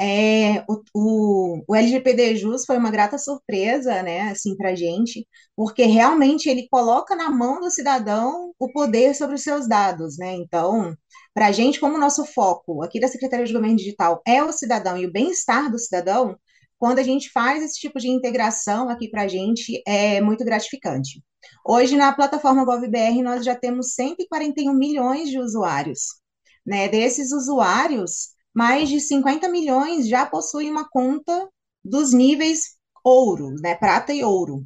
[0.04, 5.28] É, o, o, o LGPD Jus foi uma grata surpresa, né, assim, para a gente,
[5.56, 10.34] porque realmente ele coloca na mão do cidadão o poder sobre os seus dados, né?
[10.34, 10.96] Então,
[11.36, 14.98] para a gente, como nosso foco aqui da Secretaria de Governo Digital é o cidadão
[14.98, 16.36] e o bem-estar do cidadão,
[16.80, 21.24] quando a gente faz esse tipo de integração aqui para a gente, é muito gratificante.
[21.64, 26.20] Hoje, na plataforma GovBR, nós já temos 141 milhões de usuários.
[26.66, 26.88] Né?
[26.88, 31.50] Desses usuários, mais de 50 milhões já possuem uma conta
[31.84, 34.66] dos níveis ouro, né, prata e ouro,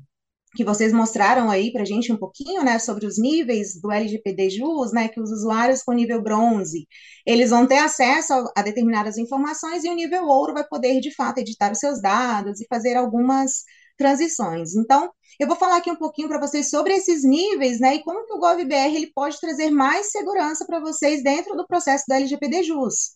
[0.56, 4.50] que vocês mostraram aí para a gente um pouquinho, né, sobre os níveis do LGPD
[4.52, 6.88] JUS, né, que os usuários com nível bronze,
[7.26, 11.14] eles vão ter acesso a, a determinadas informações e o nível ouro vai poder, de
[11.14, 13.64] fato, editar os seus dados e fazer algumas
[13.98, 14.76] transições.
[14.76, 18.26] Então, eu vou falar aqui um pouquinho para vocês sobre esses níveis, né, e como
[18.26, 22.64] que o GovBR ele pode trazer mais segurança para vocês dentro do processo do LGPD
[22.64, 23.16] JUS.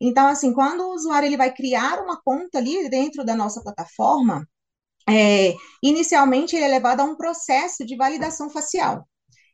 [0.00, 4.46] Então, assim, quando o usuário ele vai criar uma conta ali dentro da nossa plataforma,
[5.08, 9.08] é, inicialmente ele é levado a um processo de validação facial.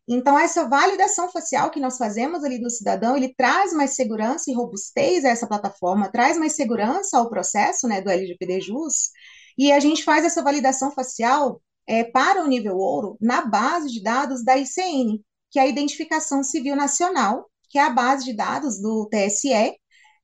[0.06, 4.54] Então, essa validação facial que nós fazemos ali do cidadão, ele traz mais segurança e
[4.54, 9.10] robustez a essa plataforma, traz mais segurança ao processo né, do LGPD JUS,
[9.56, 14.02] e a gente faz essa validação facial é, para o nível ouro na base de
[14.02, 18.80] dados da ICN, que é a Identificação Civil Nacional, que é a base de dados
[18.80, 19.74] do TSE,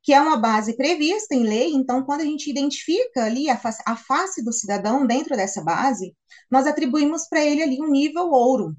[0.02, 3.82] que é uma base prevista em lei, então, quando a gente identifica ali a face,
[3.86, 6.14] a face do cidadão dentro dessa base,
[6.50, 8.74] nós atribuímos para ele ali um nível ouro.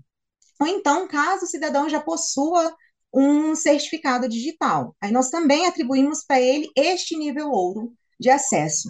[0.60, 2.76] Ou então, caso o cidadão já possua
[3.14, 8.90] um certificado digital, aí nós também atribuímos para ele este nível ouro de acesso.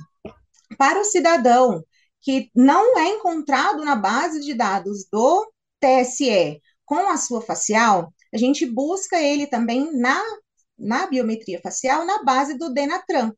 [0.78, 1.84] Para o cidadão
[2.22, 8.38] que não é encontrado na base de dados do TSE com a sua facial, a
[8.38, 10.22] gente busca ele também na
[10.82, 13.32] na biometria facial na base do Denatran.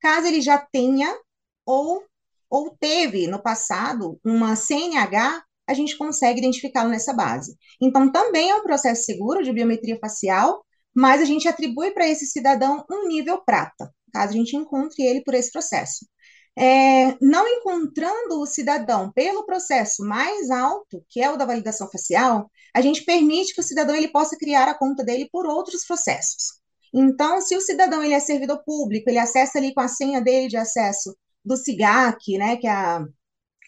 [0.00, 1.16] Caso ele já tenha
[1.64, 2.02] ou,
[2.48, 7.56] ou teve no passado uma CNH, a gente consegue identificá-lo nessa base.
[7.80, 12.26] Então, também é um processo seguro de biometria facial, mas a gente atribui para esse
[12.26, 16.04] cidadão um nível prata, caso a gente encontre ele por esse processo.
[16.58, 22.50] É, não encontrando o cidadão pelo processo mais alto, que é o da validação facial,
[22.74, 26.59] a gente permite que o cidadão ele possa criar a conta dele por outros processos.
[26.92, 30.48] Então, se o cidadão ele é servidor público, ele acessa ali com a senha dele
[30.48, 33.04] de acesso do SIGAC, né, que é a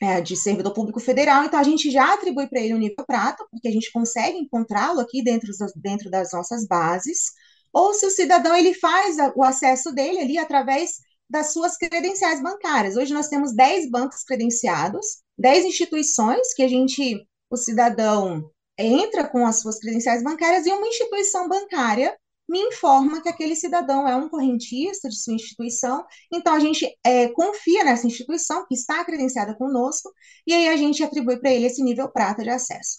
[0.02, 3.46] é, de servidor público federal, então a gente já atribui para ele o nível prata,
[3.52, 7.26] porque a gente consegue encontrá-lo aqui dentro, dentro das nossas bases,
[7.72, 10.96] ou se o cidadão ele faz o acesso dele ali através
[11.30, 12.96] das suas credenciais bancárias.
[12.96, 19.46] Hoje nós temos 10 bancos credenciados, 10 instituições que a gente, o cidadão entra com
[19.46, 22.12] as suas credenciais bancárias e uma instituição bancária
[22.52, 27.28] me informa que aquele cidadão é um correntista de sua instituição, então a gente é,
[27.28, 30.12] confia nessa instituição que está credenciada conosco,
[30.46, 32.98] e aí a gente atribui para ele esse nível prata de acesso.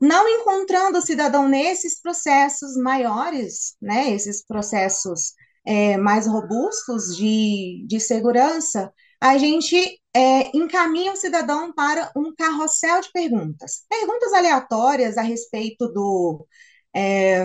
[0.00, 5.34] Não encontrando o cidadão nesses processos maiores, né, esses processos
[5.66, 9.76] é, mais robustos de, de segurança, a gente
[10.14, 13.84] é, encaminha o cidadão para um carrossel de perguntas.
[13.88, 16.46] Perguntas aleatórias a respeito do.
[16.94, 17.44] É,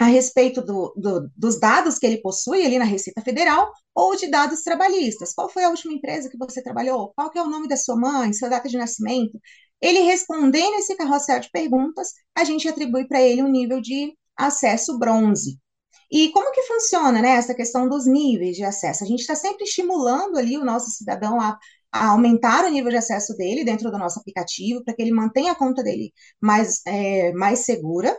[0.00, 4.28] a respeito do, do, dos dados que ele possui ali na Receita Federal ou de
[4.28, 5.32] dados trabalhistas.
[5.32, 7.12] Qual foi a última empresa que você trabalhou?
[7.14, 9.38] Qual é o nome da sua mãe, sua data de nascimento?
[9.80, 14.98] Ele respondendo esse carrossel de perguntas, a gente atribui para ele um nível de acesso
[14.98, 15.58] bronze.
[16.10, 19.04] E como que funciona né, essa questão dos níveis de acesso?
[19.04, 21.58] A gente está sempre estimulando ali o nosso cidadão a,
[21.92, 25.52] a, aumentar o nível de acesso dele dentro do nosso aplicativo, para que ele mantenha
[25.52, 28.16] a conta dele mais, é, mais segura.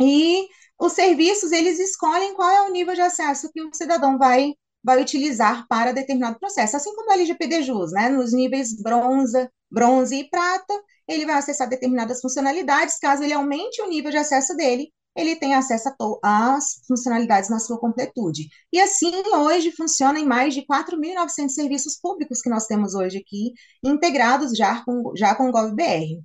[0.00, 0.46] E
[0.78, 5.00] os serviços, eles escolhem qual é o nível de acesso que o cidadão vai, vai
[5.00, 6.76] utilizar para determinado processo.
[6.76, 8.08] Assim como a LGPD JUS, né?
[8.08, 10.74] Nos níveis bronze, bronze e prata,
[11.08, 12.98] ele vai acessar determinadas funcionalidades.
[12.98, 15.88] Caso ele aumente o nível de acesso dele, ele tem acesso
[16.22, 18.48] às funcionalidades na sua completude.
[18.70, 23.52] E assim, hoje, funciona em mais de 4.900 serviços públicos que nós temos hoje aqui,
[23.82, 26.22] integrados já com, já com o GovBR.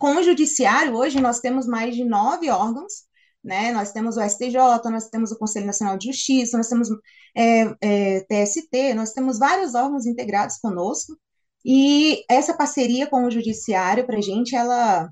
[0.00, 3.04] Com o judiciário, hoje, nós temos mais de nove órgãos,
[3.44, 3.72] né?
[3.72, 4.56] Nós temos o STJ,
[4.90, 6.88] nós temos o Conselho Nacional de Justiça, nós temos
[7.36, 11.16] é, é, TST, nós temos vários órgãos integrados conosco,
[11.64, 15.10] e essa parceria com o judiciário, para a gente, ela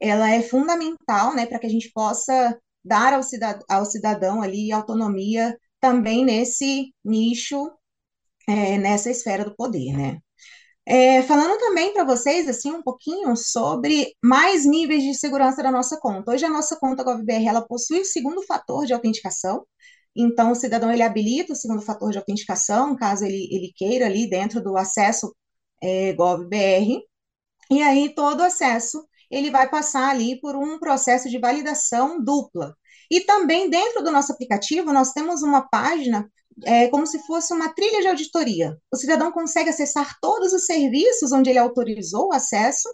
[0.00, 4.72] ela é fundamental, né, para que a gente possa dar ao cidadão, ao cidadão ali
[4.72, 7.70] autonomia também nesse nicho,
[8.48, 10.20] é, nessa esfera do poder, né.
[10.92, 15.96] É, falando também para vocês, assim, um pouquinho sobre mais níveis de segurança da nossa
[16.00, 16.32] conta.
[16.32, 19.64] Hoje a nossa conta GovBR, ela possui o segundo fator de autenticação,
[20.16, 24.28] então o cidadão, ele habilita o segundo fator de autenticação, caso ele, ele queira ali
[24.28, 25.32] dentro do acesso
[25.80, 27.00] é, GovBR,
[27.70, 32.74] e aí todo acesso ele vai passar ali por um processo de validação dupla.
[33.08, 36.28] E também dentro do nosso aplicativo, nós temos uma página
[36.64, 38.76] é, como se fosse uma trilha de auditoria.
[38.92, 42.88] O cidadão consegue acessar todos os serviços onde ele autorizou o acesso,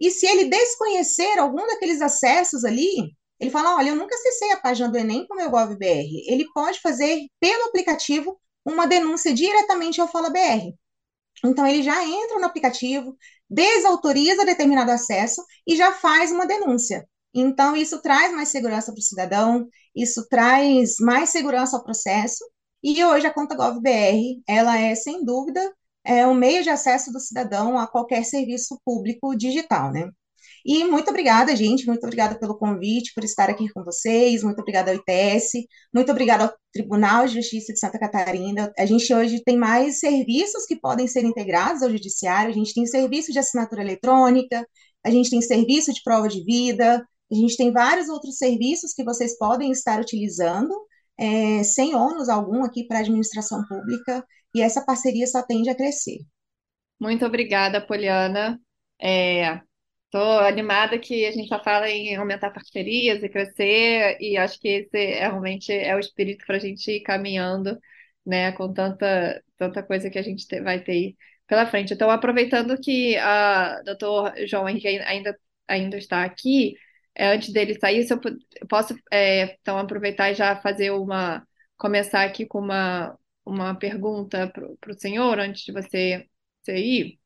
[0.00, 4.58] e se ele desconhecer algum daqueles acessos ali, ele fala: Olha, eu nunca acessei a
[4.58, 6.24] página do Enem com o meu GovBR.
[6.28, 10.74] Ele pode fazer pelo aplicativo uma denúncia diretamente ao Fala BR.
[11.44, 13.16] Então, ele já entra no aplicativo,
[13.48, 17.06] desautoriza determinado acesso e já faz uma denúncia.
[17.34, 22.42] Então, isso traz mais segurança para o cidadão, isso traz mais segurança ao processo.
[22.88, 25.60] E hoje a conta GovBR, ela é, sem dúvida,
[26.04, 30.08] é um meio de acesso do cidadão a qualquer serviço público digital, né?
[30.64, 34.92] E muito obrigada, gente, muito obrigada pelo convite, por estar aqui com vocês, muito obrigada
[34.92, 38.72] ao ITS, muito obrigada ao Tribunal de Justiça de Santa Catarina.
[38.78, 42.86] A gente hoje tem mais serviços que podem ser integrados ao Judiciário, a gente tem
[42.86, 44.64] serviço de assinatura eletrônica,
[45.04, 49.02] a gente tem serviço de prova de vida, a gente tem vários outros serviços que
[49.02, 50.72] vocês podem estar utilizando,
[51.18, 54.24] é, sem ônus algum aqui para a administração pública,
[54.54, 56.18] e essa parceria só tende a crescer.
[57.00, 58.58] Muito obrigada, Poliana.
[59.00, 59.60] É,
[60.06, 64.68] Estou animada que a gente só fala em aumentar parcerias e crescer, e acho que
[64.68, 67.78] esse é, realmente é o espírito para a gente ir caminhando,
[68.24, 71.14] né, com tanta, tanta coisa que a gente vai ter
[71.46, 71.92] pela frente.
[71.92, 75.36] Então, aproveitando que a doutor João Henrique ainda,
[75.68, 76.74] ainda está aqui,
[77.16, 78.20] é, antes dele sair, se eu,
[78.60, 84.48] eu posso é, então aproveitar e já fazer uma, começar aqui com uma, uma pergunta
[84.50, 86.26] para o senhor, antes de você,
[86.62, 87.18] você ir?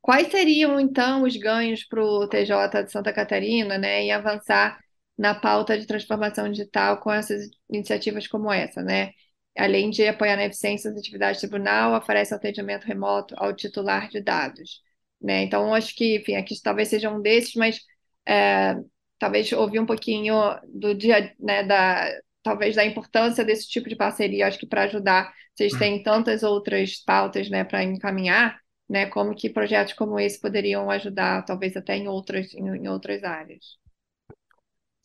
[0.00, 4.78] Quais seriam, então, os ganhos para o TJ de Santa Catarina, né, em avançar
[5.16, 9.12] na pauta de transformação digital com essas iniciativas como essa, né?
[9.56, 14.20] Além de apoiar na eficiência das atividades do tribunal, oferece atendimento remoto ao titular de
[14.20, 14.80] dados,
[15.20, 15.42] né?
[15.42, 17.80] Então, acho que, enfim, aqui talvez seja um desses, mas
[18.26, 18.76] é,
[19.18, 20.34] talvez ouvir um pouquinho
[20.68, 22.08] do dia, né, da,
[22.42, 27.02] talvez da importância desse tipo de parceria, acho que para ajudar, vocês têm tantas outras
[27.04, 28.58] pautas, né, para encaminhar,
[28.88, 29.06] né?
[29.06, 33.76] Como que projetos como esse poderiam ajudar, talvez até em outras, em, em outras áreas.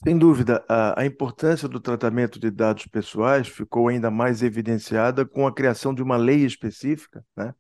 [0.04, 5.48] Sem dúvida, a, a, importância do tratamento de dados pessoais ficou ainda mais evidenciada com
[5.48, 7.54] a criação de uma lei específica, né?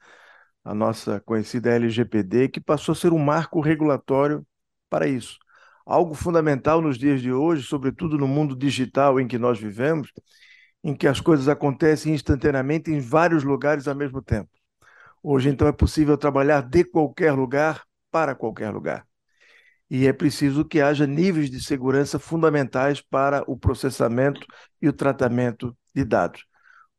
[0.64, 4.45] a nossa conhecida LGPD, que passou a ser um marco regulatório
[4.89, 5.38] para isso.
[5.86, 10.11] Algo fundamental nos dias de hoje, sobretudo no mundo digital em que nós vivemos,
[10.84, 14.49] em que as coisas acontecem instantaneamente em vários lugares ao mesmo tempo.
[15.21, 19.05] Hoje, então, é possível trabalhar de qualquer lugar para qualquer lugar.
[19.89, 24.41] E é preciso que haja níveis de segurança fundamentais para o processamento
[24.81, 26.45] e o tratamento de dados.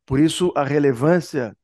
[0.05, 1.55] Por isso, a relevância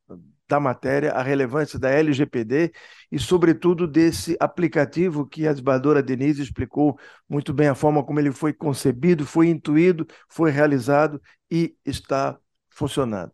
[0.51, 2.73] da matéria, a relevância da LGPD
[3.09, 8.33] e, sobretudo, desse aplicativo que a desembargadora Denise explicou muito bem a forma como ele
[8.33, 12.37] foi concebido, foi intuído, foi realizado e está
[12.69, 13.31] funcionando.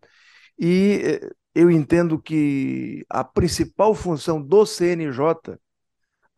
[0.60, 5.58] E eh, eu entendo que a principal função do CNJ,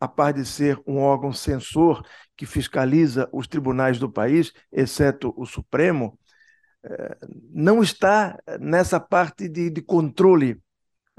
[0.00, 2.02] a par de ser um órgão censor
[2.34, 6.18] que fiscaliza os tribunais do país, exceto o Supremo,
[6.82, 7.18] eh,
[7.52, 10.58] não está nessa parte de, de controle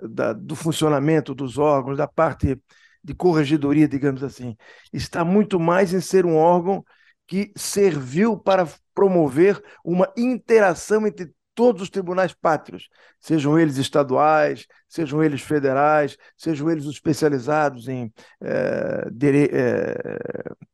[0.01, 2.59] da, do funcionamento dos órgãos, da parte
[3.03, 4.55] de corregedoria, digamos assim.
[4.93, 6.83] Está muito mais em ser um órgão
[7.27, 12.89] que serviu para promover uma interação entre todos os tribunais pátrios,
[13.19, 18.11] sejam eles estaduais, sejam eles federais, sejam eles especializados em
[18.41, 19.95] é, dire, é,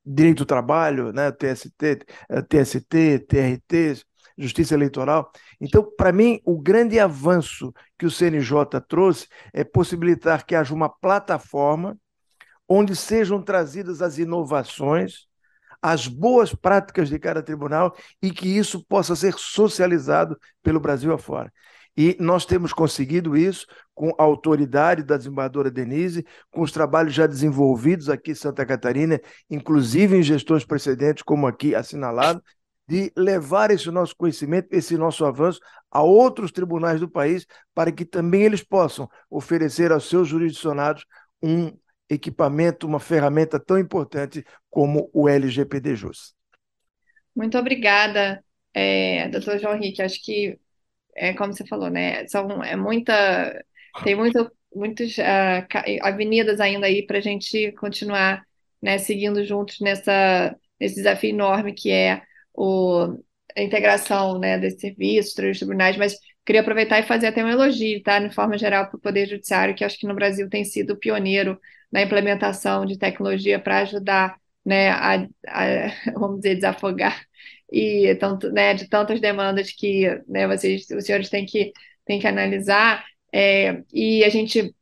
[0.05, 2.05] direito do trabalho, né, TST,
[2.47, 4.05] TST, TRTs,
[4.37, 5.31] Justiça Eleitoral.
[5.59, 10.89] Então, para mim, o grande avanço que o CNJ trouxe é possibilitar que haja uma
[10.89, 11.97] plataforma
[12.67, 15.27] onde sejam trazidas as inovações,
[15.81, 21.51] as boas práticas de cada tribunal e que isso possa ser socializado pelo Brasil afora.
[21.95, 23.65] E nós temos conseguido isso
[23.95, 29.19] com a autoridade da desembargadora Denise, com os trabalhos já desenvolvidos aqui em Santa Catarina,
[29.49, 32.43] inclusive em gestões precedentes, como aqui assinalado,
[32.87, 35.59] de levar esse nosso conhecimento, esse nosso avanço
[35.91, 41.05] a outros tribunais do país, para que também eles possam oferecer aos seus jurisdicionados
[41.41, 41.71] um
[42.09, 46.33] equipamento, uma ferramenta tão importante como o LGPD JUS.
[47.35, 50.01] Muito obrigada, é, doutor João Henrique.
[50.01, 50.57] Acho que,
[51.15, 52.25] é como você falou, né?
[52.27, 53.63] São, é muita,
[54.03, 55.67] tem muito, muitas uh,
[56.01, 58.43] avenidas ainda aí para a gente continuar
[58.81, 62.21] né, seguindo juntos nessa, nesse desafio enorme que é
[62.57, 63.17] o,
[63.55, 68.01] a integração né, desse serviço, dos tribunais, mas queria aproveitar e fazer até um elogio,
[68.01, 70.97] tá, de forma geral, para o Poder Judiciário, que acho que no Brasil tem sido
[70.97, 71.59] pioneiro
[71.91, 75.15] na implementação de tecnologia para ajudar né, a,
[75.47, 77.21] a, vamos dizer, desafogar
[77.71, 81.71] e tanto, né, de tantas demandas que né, vocês, os senhores têm que,
[82.05, 83.05] têm que analisar.
[83.33, 84.73] É, e a gente,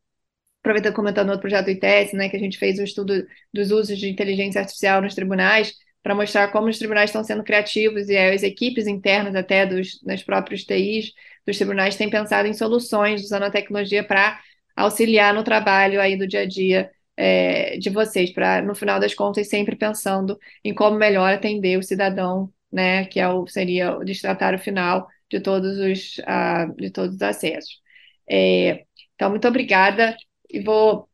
[0.62, 3.72] aproveitando comentando outro projeto do ITS, né, que a gente fez o um estudo dos
[3.72, 5.74] usos de inteligência artificial nos tribunais,
[6.06, 10.22] para mostrar como os tribunais estão sendo criativos e as equipes internas até dos, das
[10.22, 11.12] próprios TIs
[11.44, 14.40] dos tribunais têm pensado em soluções usando a tecnologia para
[14.76, 19.16] auxiliar no trabalho aí do dia a dia é, de vocês, para no final das
[19.16, 24.06] contas sempre pensando em como melhor atender o cidadão, né, que é o, seria o
[24.06, 27.82] destinatário final de todos os uh, de todos os acessos.
[28.30, 28.86] É,
[29.16, 30.16] então muito obrigada
[30.52, 31.10] e vou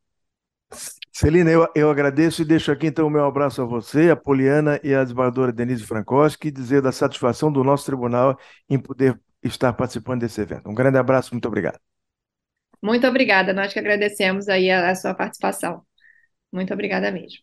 [1.12, 4.80] Celina, eu, eu agradeço e deixo aqui então o meu abraço a você, a Poliana
[4.82, 8.38] e a desembargadora Denise Frankowski, dizer da satisfação do nosso tribunal
[8.68, 10.70] em poder estar participando desse evento.
[10.70, 11.78] Um grande abraço, muito obrigado.
[12.80, 15.84] Muito obrigada, nós que agradecemos aí a, a sua participação.
[16.50, 17.40] Muito obrigada mesmo.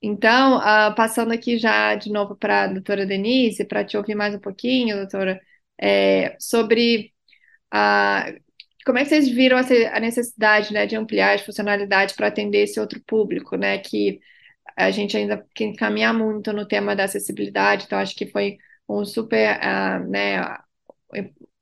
[0.00, 4.34] Então, uh, passando aqui já de novo para a doutora Denise, para te ouvir mais
[4.34, 5.40] um pouquinho, doutora,
[5.80, 7.12] é, sobre
[7.70, 8.32] a
[8.86, 12.78] como é que vocês viram a necessidade, né, de ampliar as funcionalidades para atender esse
[12.78, 14.20] outro público, né, que
[14.76, 18.58] a gente ainda tem que caminhar muito no tema da acessibilidade, então acho que foi
[18.88, 20.40] um super, uh, né,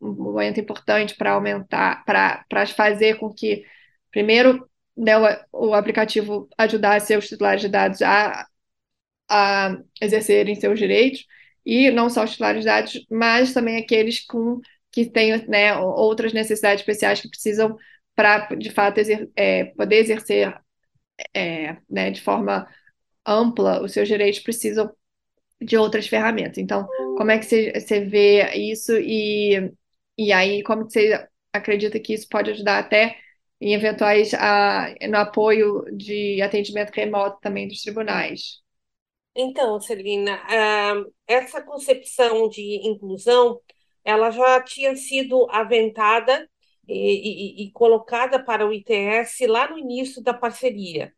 [0.00, 3.64] um momento importante para aumentar, para fazer com que,
[4.10, 5.16] primeiro, né,
[5.50, 8.46] o, o aplicativo ajudar seus titulares de dados a,
[9.30, 11.26] a exercerem seus direitos,
[11.64, 14.60] e não só os titulares de dados, mas também aqueles com
[14.94, 17.76] que têm né, outras necessidades especiais que precisam
[18.14, 20.56] para, de fato, exer é, poder exercer
[21.34, 22.68] é, né, de forma
[23.26, 24.88] ampla os seus direitos, precisam
[25.60, 26.58] de outras ferramentas.
[26.58, 26.86] Então,
[27.16, 29.72] como é que você, vê isso e,
[30.16, 33.16] e aí como você acredita que isso pode ajudar até
[33.60, 38.62] em eventuais a, no apoio de atendimento remoto também dos tribunais?
[39.34, 43.60] Então, Celina, uh, essa concepção de inclusão
[44.04, 46.48] ela já tinha sido aventada
[46.86, 51.12] e, e, e, colocada para o ITS lá no início da parceria.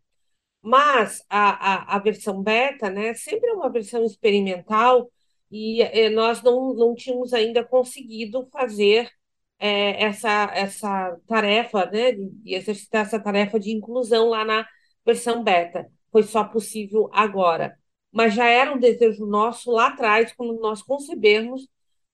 [0.62, 5.10] Mas a, a, a versão beta, né, sempre é uma versão experimental
[5.50, 9.10] e é, nós não, não tínhamos ainda conseguido fazer
[9.58, 14.66] é, essa, essa tarefa, né, de exercitar essa tarefa de inclusão lá na
[15.04, 15.90] versão beta.
[16.10, 17.78] Foi só possível agora.
[18.12, 21.68] Mas já era um desejo nosso lá atrás, quando nós concebemos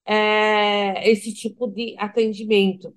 [0.05, 2.95] é, esse tipo de atendimento.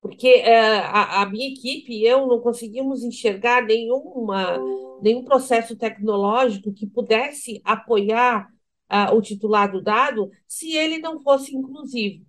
[0.00, 4.58] Porque é, a, a, minha equipe e eu não conseguimos enxergar nenhuma,
[5.02, 8.48] nenhum processo tecnológico que pudesse apoiar
[8.90, 12.24] uh, o titular do dado se ele não fosse inclusivo.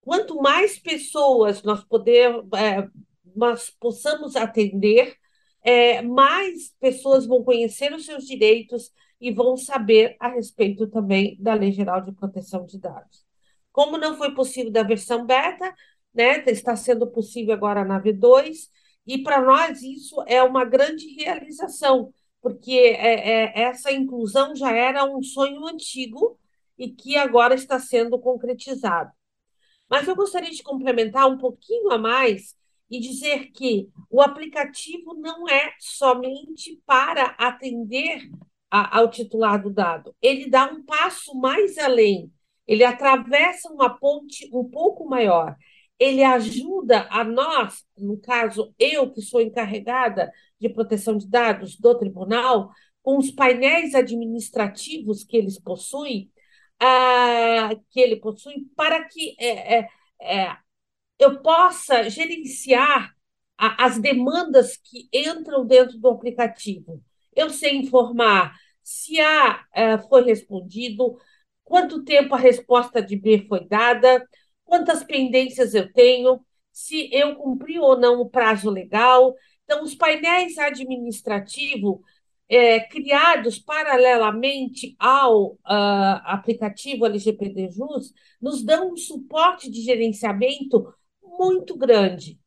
[0.00, 2.88] Quanto mais pessoas nós, poder, é,
[3.34, 5.16] nós possamos atender,
[5.62, 11.54] é, mais pessoas vão conhecer os seus direitos e vão saber a respeito também da
[11.54, 13.24] Lei Geral de Proteção de Dados.
[13.72, 15.74] Como não foi possível da versão beta,
[16.14, 18.68] né, está sendo possível agora na V2,
[19.06, 25.04] e para nós isso é uma grande realização, porque é, é, essa inclusão já era
[25.04, 26.38] um sonho antigo
[26.78, 29.12] e que agora está sendo concretizado.
[29.88, 32.56] Mas eu gostaria de complementar um pouquinho a mais
[32.90, 38.28] e dizer que o aplicativo não é somente para atender
[38.70, 42.32] a, ao titular do dado, ele dá um passo mais além,
[42.66, 45.56] ele atravessa uma ponte um pouco maior,
[45.98, 51.94] ele ajuda a nós, no caso, eu que sou encarregada de proteção de dados do
[51.98, 52.70] tribunal,
[53.02, 56.30] com os painéis administrativos que eles possuem,
[57.90, 59.88] que ele possui, para que é, é,
[60.20, 60.56] é,
[61.18, 63.14] eu possa gerenciar
[63.56, 67.02] a, as demandas que entram dentro do aplicativo.
[67.36, 71.18] Eu sei informar se A é, foi respondido,
[71.64, 74.26] quanto tempo a resposta de B foi dada,
[74.64, 76.40] quantas pendências eu tenho,
[76.72, 79.34] se eu cumpri ou não o prazo legal.
[79.64, 82.00] Então, os painéis administrativos
[82.48, 85.58] é, criados paralelamente ao uh,
[86.24, 92.38] aplicativo LGPD Jus nos dão um suporte de gerenciamento muito grande.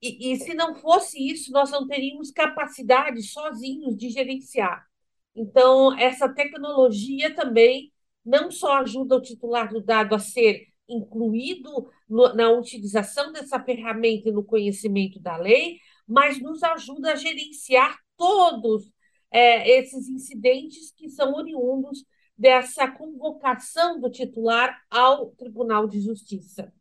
[0.00, 4.86] E, e, se não fosse isso, nós não teríamos capacidade sozinhos de gerenciar.
[5.34, 7.92] Então, essa tecnologia também
[8.24, 14.28] não só ajuda o titular do dado a ser incluído no, na utilização dessa ferramenta
[14.28, 18.90] e no conhecimento da lei, mas nos ajuda a gerenciar todos
[19.30, 22.04] é, esses incidentes que são oriundos
[22.36, 26.72] dessa convocação do titular ao Tribunal de Justiça.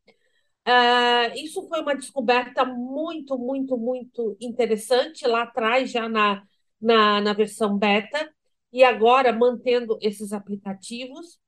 [0.68, 6.44] Uh, isso foi uma descoberta muito, muito, muito interessante lá atrás, já na,
[6.82, 8.30] na, na versão beta,
[8.74, 11.40] e agora mantendo esses aplicativos.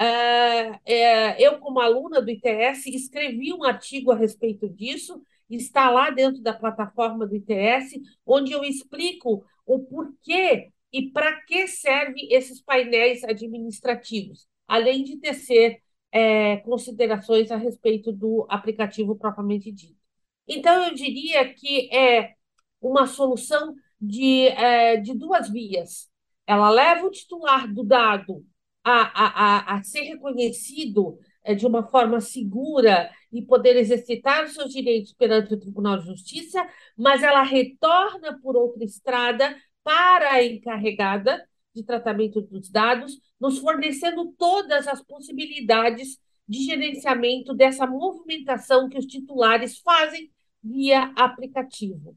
[0.00, 6.08] Uh, é, eu, como aluna do ITS, escrevi um artigo a respeito disso, está lá
[6.08, 12.62] dentro da plataforma do ITS, onde eu explico o porquê e para que servem esses
[12.62, 15.82] painéis administrativos, além de tecer
[16.14, 19.98] é, considerações a respeito do aplicativo propriamente dito.
[20.46, 22.34] Então, eu diria que é
[22.80, 26.08] uma solução de, é, de duas vias.
[26.46, 28.46] Ela leva o titular do dado
[28.84, 34.72] a, a, a, ser reconhecido é, de uma forma segura e poder exercitar os seus
[34.72, 36.64] direitos perante o Tribunal de Justiça,
[36.96, 41.44] mas ela retorna por outra estrada para a encarregada
[41.74, 46.18] de tratamento dos dados, nos fornecendo todas as possibilidades
[46.48, 50.32] de gerenciamento dessa movimentação que os titulares fazem
[50.62, 52.16] via aplicativo.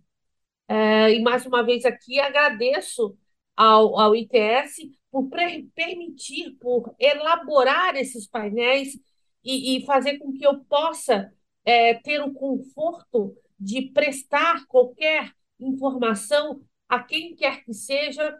[0.69, 3.17] É, e mais uma vez aqui agradeço
[3.57, 5.29] ao, ao ITS por
[5.75, 8.97] permitir, por elaborar esses painéis
[9.43, 11.29] e, e fazer com que eu possa
[11.65, 18.39] é, ter o conforto de prestar qualquer informação a quem quer que seja,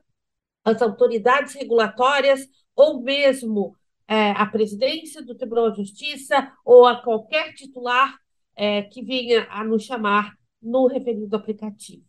[0.64, 3.75] as autoridades regulatórias ou mesmo
[4.07, 8.15] é, a presidência do Tribunal de Justiça ou a qualquer titular
[8.55, 12.05] é, que venha a nos chamar no referido aplicativo.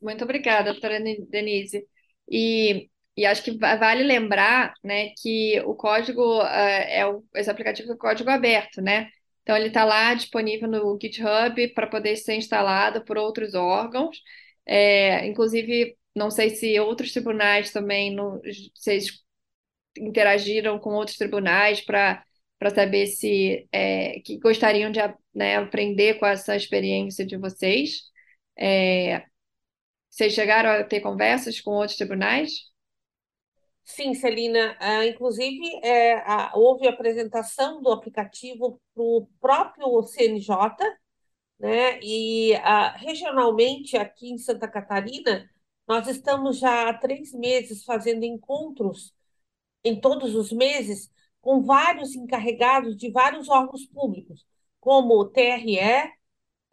[0.00, 1.86] Muito obrigada, doutora Denise.
[2.30, 7.92] E, e acho que vale lembrar né, que o código uh, é o, esse aplicativo
[7.92, 9.10] é código aberto, né?
[9.42, 14.18] Então ele está lá disponível no GitHub para poder ser instalado por outros órgãos.
[14.66, 18.40] É, inclusive, não sei se outros tribunais também, no,
[18.74, 19.23] vocês
[19.98, 22.24] interagiram com outros tribunais para
[22.58, 25.00] para saber se é, que gostariam de
[25.34, 28.04] né, aprender com essa experiência de vocês.
[28.56, 29.24] É,
[30.08, 32.72] vocês chegaram a ter conversas com outros tribunais?
[33.84, 34.78] Sim, Celina.
[34.80, 40.56] Uh, inclusive, é, a, houve apresentação do aplicativo para o próprio CNJ,
[41.58, 41.98] né?
[42.02, 45.50] E uh, regionalmente, aqui em Santa Catarina,
[45.86, 49.12] nós estamos já há três meses fazendo encontros
[49.84, 51.10] em todos os meses
[51.40, 54.46] com vários encarregados de vários órgãos públicos,
[54.80, 55.78] como TRE,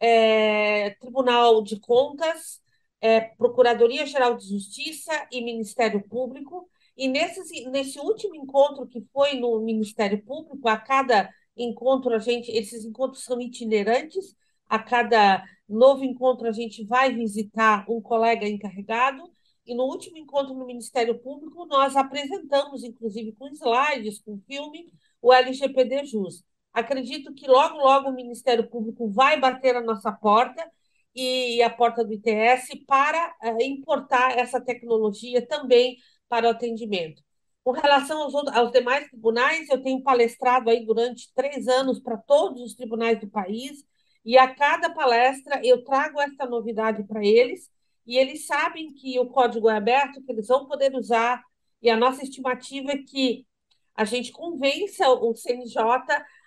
[0.00, 2.60] é, Tribunal de Contas,
[3.00, 9.60] é, Procuradoria-Geral de Justiça e Ministério Público, E nesse, nesse último encontro que foi no
[9.60, 14.36] Ministério Público, a cada encontro a gente, esses encontros são itinerantes,
[14.68, 19.22] a cada novo encontro a gente vai visitar um colega encarregado,
[19.66, 25.32] e no último encontro no Ministério Público nós apresentamos, inclusive com slides, com filme, o
[25.32, 26.44] LGPD JUS.
[26.72, 30.68] Acredito que logo, logo o Ministério Público vai bater a nossa porta
[31.14, 35.96] e a porta do ITS para uh, importar essa tecnologia também
[36.28, 37.22] para o atendimento.
[37.62, 42.16] Com relação aos, outros, aos demais tribunais, eu tenho palestrado aí durante três anos para
[42.16, 43.84] todos os tribunais do país,
[44.24, 47.70] e a cada palestra eu trago essa novidade para eles,
[48.06, 51.42] e eles sabem que o código é aberto, que eles vão poder usar,
[51.80, 53.46] e a nossa estimativa é que
[53.94, 55.84] a gente convença o CNJ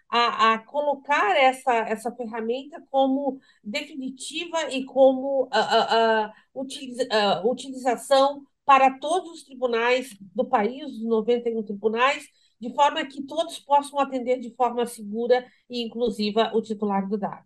[0.09, 8.45] a, a colocar essa, essa ferramenta como definitiva e como a, a, utiliza, a utilização
[8.65, 12.25] para todos os tribunais do país, os 91 tribunais,
[12.59, 17.45] de forma que todos possam atender de forma segura e inclusiva o titular do dado.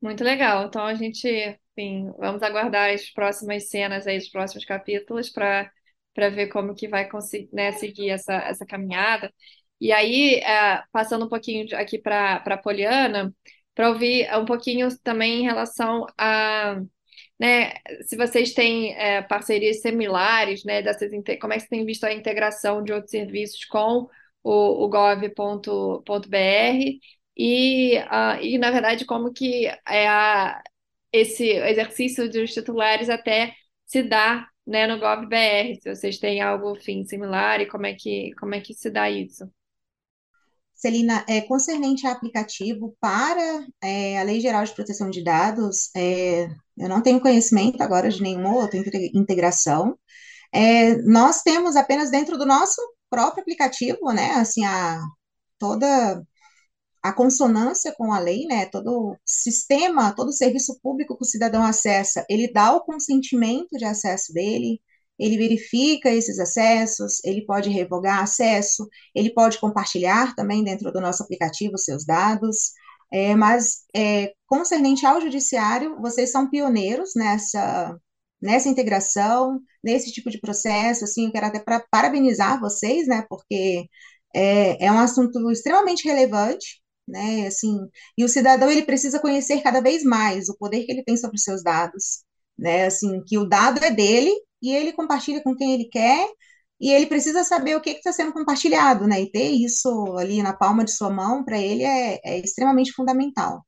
[0.00, 0.66] Muito legal.
[0.66, 5.70] Então a gente, enfim, vamos aguardar as próximas cenas aí, os próximos capítulos para
[6.14, 9.30] para ver como que vai conseguir, né, seguir essa, essa caminhada.
[9.78, 13.34] E aí, é, passando um pouquinho aqui para a Poliana,
[13.74, 16.80] para ouvir um pouquinho também em relação a,
[17.38, 17.74] né,
[18.06, 21.10] se vocês têm é, parcerias similares, né, dessas,
[21.40, 24.08] como é que você tem visto a integração de outros serviços com
[24.42, 26.30] o, o gov.br
[27.36, 30.62] e, uh, e, na verdade, como que é a,
[31.16, 33.54] esse exercício dos titulares até
[33.84, 38.32] se dá né, no GovBR, se vocês têm algo enfim, similar e como é que,
[38.38, 39.48] como é que se dá isso.
[40.74, 46.48] Celina, é, concernente a aplicativo para é, a Lei Geral de Proteção de Dados, é,
[46.76, 48.78] eu não tenho conhecimento agora de nenhuma outra
[49.14, 49.98] integração.
[50.52, 55.00] É, nós temos apenas dentro do nosso próprio aplicativo, né, assim, a,
[55.58, 56.22] toda
[57.08, 62.24] a consonância com a lei, né, todo sistema, todo serviço público que o cidadão acessa,
[62.28, 64.80] ele dá o consentimento de acesso dele,
[65.18, 71.22] ele verifica esses acessos, ele pode revogar acesso, ele pode compartilhar também dentro do nosso
[71.22, 72.72] aplicativo seus dados,
[73.12, 77.96] é, mas é, concernente ao judiciário, vocês são pioneiros nessa,
[78.42, 83.88] nessa integração, nesse tipo de processo, assim, eu quero até para parabenizar vocês, né, porque
[84.34, 87.78] é, é um assunto extremamente relevante, né, assim,
[88.16, 91.36] e o cidadão, ele precisa conhecer cada vez mais o poder que ele tem sobre
[91.36, 92.24] os seus dados,
[92.58, 94.32] né, assim, que o dado é dele,
[94.62, 96.28] e ele compartilha com quem ele quer,
[96.80, 99.22] e ele precisa saber o que está sendo compartilhado, né?
[99.22, 103.64] E ter isso ali na palma de sua mão, para ele, é, é, extremamente fundamental.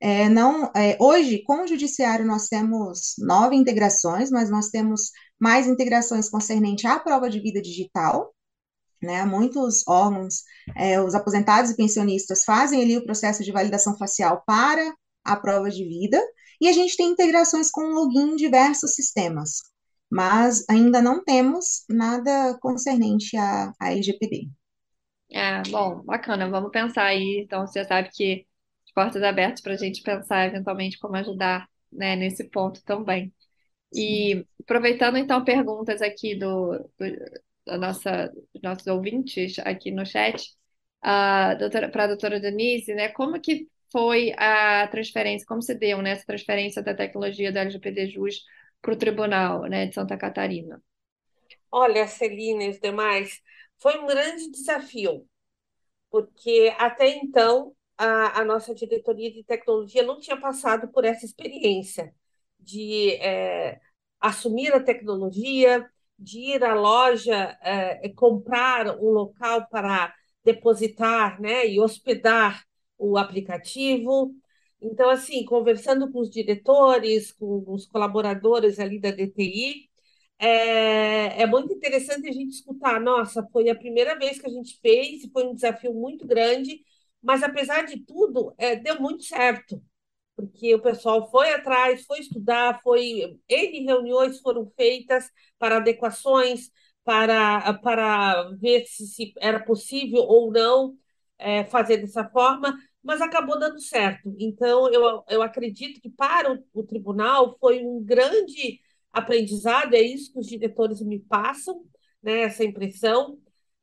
[0.00, 5.10] É, não, é, hoje, com o judiciário, nós temos nove integrações, mas nós temos
[5.40, 8.32] mais integrações concernente à prova de vida digital,
[9.02, 9.24] né?
[9.24, 10.42] Muitos órgãos,
[10.76, 14.94] é, os aposentados e pensionistas fazem ali o processo de validação facial para
[15.24, 16.20] a prova de vida,
[16.60, 19.58] e a gente tem integrações com login em diversos sistemas
[20.10, 24.48] mas ainda não temos nada concernente à, à LGPD.
[25.30, 27.42] É, bom, bacana, vamos pensar aí.
[27.44, 28.46] Então, você sabe que
[28.86, 33.32] as portas abertas para a gente pensar eventualmente como ajudar né, nesse ponto também.
[33.94, 37.04] E aproveitando então perguntas aqui do, do
[37.68, 40.50] da nossa, nossos ouvintes aqui no chat,
[41.00, 46.26] para a doutora Denise, né, como que foi a transferência, como se deu né, essa
[46.26, 48.42] transferência da tecnologia da LGPD JUS
[48.80, 50.82] para o Tribunal né, de Santa Catarina?
[51.70, 53.40] Olha, Celina e os demais,
[53.78, 55.26] foi um grande desafio,
[56.10, 62.14] porque até então a, a nossa diretoria de tecnologia não tinha passado por essa experiência
[62.58, 63.80] de é,
[64.20, 65.88] assumir a tecnologia,
[66.18, 70.12] de ir à loja é, comprar um local para
[70.44, 72.64] depositar né, e hospedar
[72.98, 74.34] o aplicativo,
[74.80, 79.88] então, assim, conversando com os diretores, com os colaboradores ali da DTI,
[80.38, 83.00] é, é muito interessante a gente escutar.
[83.00, 86.80] Nossa, foi a primeira vez que a gente fez, foi um desafio muito grande,
[87.22, 89.82] mas apesar de tudo, é, deu muito certo,
[90.38, 95.28] porque o pessoal foi atrás, foi estudar, foi N reuniões foram feitas
[95.58, 96.70] para adequações,
[97.04, 100.94] para, para ver se, se era possível ou não
[101.38, 104.34] é, fazer dessa forma mas acabou dando certo.
[104.38, 108.80] Então, eu, eu acredito que para o, o tribunal foi um grande
[109.12, 111.84] aprendizado, é isso que os diretores me passam,
[112.22, 113.38] né, essa impressão.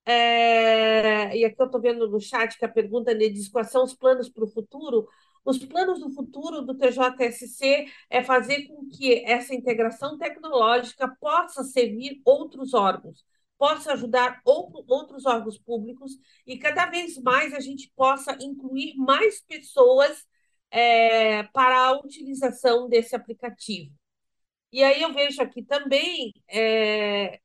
[0.05, 3.83] É, e aqui eu estou vendo no chat que a pergunta né, diz quais são
[3.83, 5.07] os planos para o futuro.
[5.45, 12.19] Os planos do futuro do TJSC é fazer com que essa integração tecnológica possa servir
[12.25, 13.23] outros órgãos,
[13.55, 16.13] possa ajudar outros órgãos públicos
[16.47, 20.25] e cada vez mais a gente possa incluir mais pessoas
[20.71, 23.93] é, para a utilização desse aplicativo.
[24.71, 27.39] E aí eu vejo aqui também é,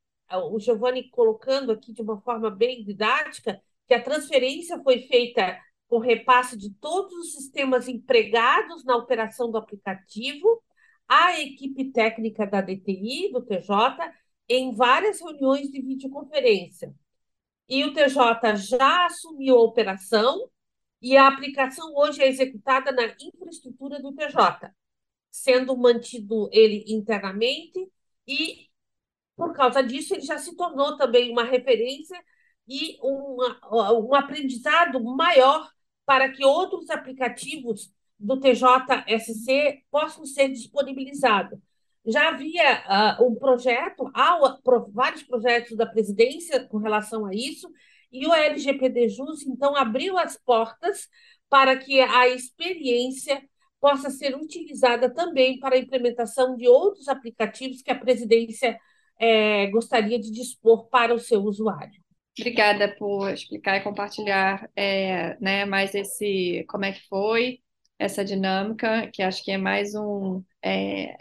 [0.48, 5.58] o Giovanni colocando aqui de uma forma bem didática que a transferência foi feita
[5.90, 10.62] com repasse de todos os sistemas empregados na operação do aplicativo
[11.08, 13.74] à equipe técnica da DTI, do TJ,
[14.48, 16.94] em várias reuniões de videoconferência.
[17.68, 20.48] E o TJ já assumiu a operação
[21.02, 24.70] e a aplicação hoje é executada na infraestrutura do TJ,
[25.28, 27.90] sendo mantido ele internamente
[28.28, 28.68] e,
[29.34, 32.16] por causa disso, ele já se tornou também uma referência
[32.68, 35.68] e uma, um aprendizado maior
[36.10, 37.88] para que outros aplicativos
[38.18, 41.56] do TJSC possam ser disponibilizados.
[42.04, 44.36] Já havia uh, um projeto, há
[44.92, 47.70] vários projetos da presidência com relação a isso,
[48.10, 51.08] e o LGPD Jus, então, abriu as portas
[51.48, 53.40] para que a experiência
[53.80, 58.76] possa ser utilizada também para a implementação de outros aplicativos que a presidência
[59.16, 61.99] é, gostaria de dispor para o seu usuário.
[62.38, 67.60] Obrigada por explicar e compartilhar é, né, mais esse como é que foi
[67.98, 71.16] essa dinâmica, que acho que é mais um é,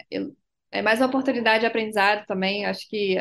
[0.70, 2.64] é mais uma oportunidade de aprendizado também.
[2.66, 3.16] Acho que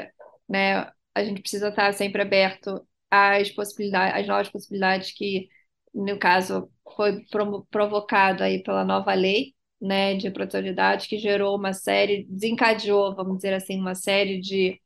[0.48, 5.50] né, a gente precisa estar sempre aberto às possibilidades, às novas possibilidades que,
[5.94, 7.24] no caso, foi
[7.72, 13.16] provocado aí pela nova lei, né, de proteção de dados, que gerou uma série, desencadeou,
[13.16, 14.80] vamos dizer assim, uma série de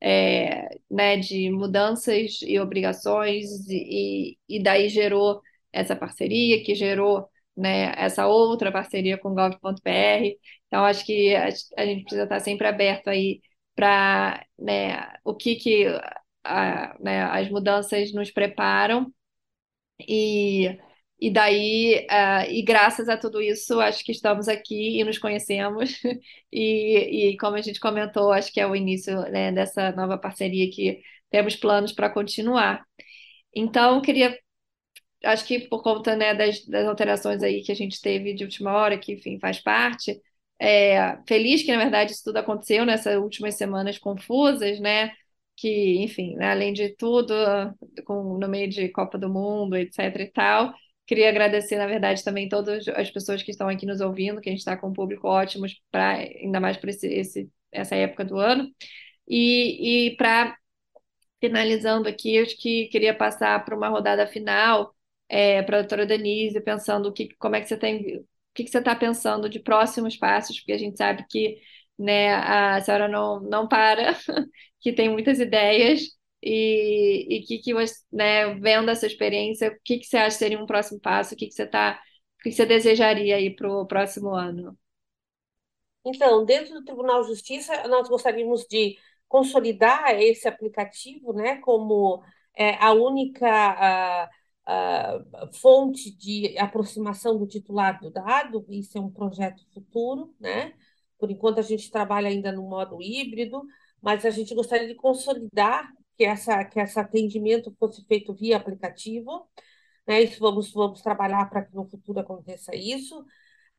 [0.00, 5.42] é, né, de mudanças e obrigações, e, e daí gerou
[5.72, 9.90] essa parceria, que gerou né, essa outra parceria com gov.br.
[10.66, 13.40] Então, acho que a, a, gente precisa estar sempre aberto aí
[13.74, 15.86] para né, o que, que
[16.44, 19.12] a, né, as mudanças nos preparam.
[20.08, 20.78] E,
[21.20, 26.00] e daí, uh, e graças a tudo isso, acho que estamos aqui e nos conhecemos.
[26.52, 30.68] E, e como a gente comentou, acho que é o início né, dessa nova parceria
[30.68, 31.00] que
[31.30, 32.84] temos planos para continuar.
[33.54, 34.36] Então, queria
[35.24, 38.72] acho que por conta né, das, das, alterações aí que a gente teve de última
[38.72, 40.20] hora, que enfim faz parte,
[40.58, 45.12] é, feliz que na verdade isso tudo aconteceu nessas últimas semanas confusas, né?
[45.56, 47.34] Que, enfim, né, além de tudo,
[48.04, 50.74] com, no meio de Copa do Mundo, etc e tal,
[51.10, 54.52] queria agradecer, na verdade, também todas as pessoas que estão aqui nos ouvindo, que a
[54.52, 56.88] gente está com um público ótimo, pra, ainda mais para
[57.72, 58.72] essa época do ano.
[59.28, 60.56] E, e para
[61.40, 64.94] finalizando aqui, acho que queria passar para uma rodada final
[65.28, 68.70] é, para a doutora Denise, pensando que, como é que você tem, o que, que
[68.70, 71.58] você está pensando de próximos passos, porque a gente sabe que
[71.98, 74.14] né, a senhora não, não para,
[74.80, 76.02] que tem muitas ideias,
[76.42, 80.60] e, e que, que você, né, vendo essa experiência, o que, que você acha seria
[80.60, 82.00] um próximo passo, o que, que você tá,
[82.38, 84.78] o que, que você desejaria aí para o próximo ano?
[86.04, 88.96] Então, dentro do Tribunal de Justiça, nós gostaríamos de
[89.28, 92.22] consolidar esse aplicativo né, como
[92.56, 93.48] é, a única.
[93.48, 94.30] A,
[95.52, 100.74] fonte de aproximação do titular do dado, isso é um projeto futuro, né?
[101.18, 103.62] Por enquanto a gente trabalha ainda no modo híbrido,
[104.00, 109.48] mas a gente gostaria de consolidar que essa que esse atendimento fosse feito via aplicativo,
[110.06, 110.22] né?
[110.22, 113.24] Isso vamos vamos trabalhar para que no futuro aconteça isso.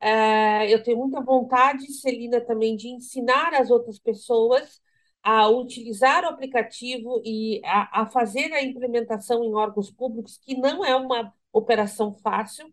[0.00, 4.82] É, eu tenho muita vontade, Celina, também de ensinar as outras pessoas
[5.22, 10.84] a utilizar o aplicativo e a, a, fazer a implementação em órgãos públicos, que não
[10.84, 12.72] é uma operação fácil.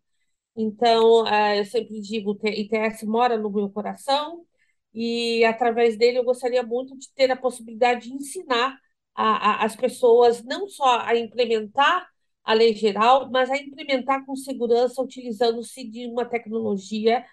[0.56, 4.46] Então, uh, eu sempre digo, o ITS mora no meu coração
[4.94, 8.76] e, através dele, eu gostaria muito de ter a possibilidade de ensinar
[9.16, 12.08] a, a, as pessoas não só a implementar
[12.44, 17.24] a lei geral, mas a implementar com segurança, utilizando-se de uma tecnologia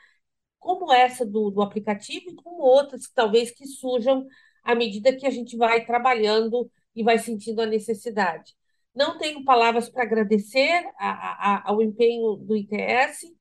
[0.59, 4.27] como essa do, do aplicativo e como outras, talvez, que surjam
[4.65, 8.55] à medida que a gente vai trabalhando e vai sentindo a necessidade.
[8.95, 13.33] Não tenho palavras para agradecer a, a, ao empenho do ITS.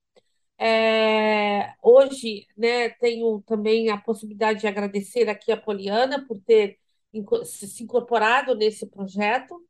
[0.58, 6.78] É, hoje, né, tenho também a possibilidade de agradecer aqui a Poliana por ter
[7.44, 9.60] se incorporado nesse projeto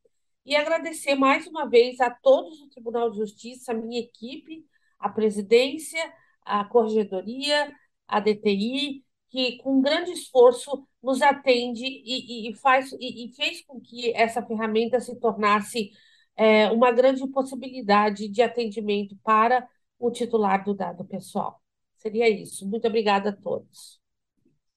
[0.44, 4.64] e agradecer mais uma vez a todos do Tribunal de Justiça, a minha equipe,
[4.98, 6.00] a presidência,
[6.42, 7.72] a corregedoria,
[8.06, 13.80] a DTI, que com grande esforço nos atende e, e faz, e, e, fez com
[13.80, 15.90] que essa ferramenta se tornasse
[16.36, 19.68] é, uma grande possibilidade de atendimento para
[19.98, 21.60] o titular do dado pessoal.
[21.96, 22.68] Seria isso.
[22.68, 24.00] Muito obrigada a todos.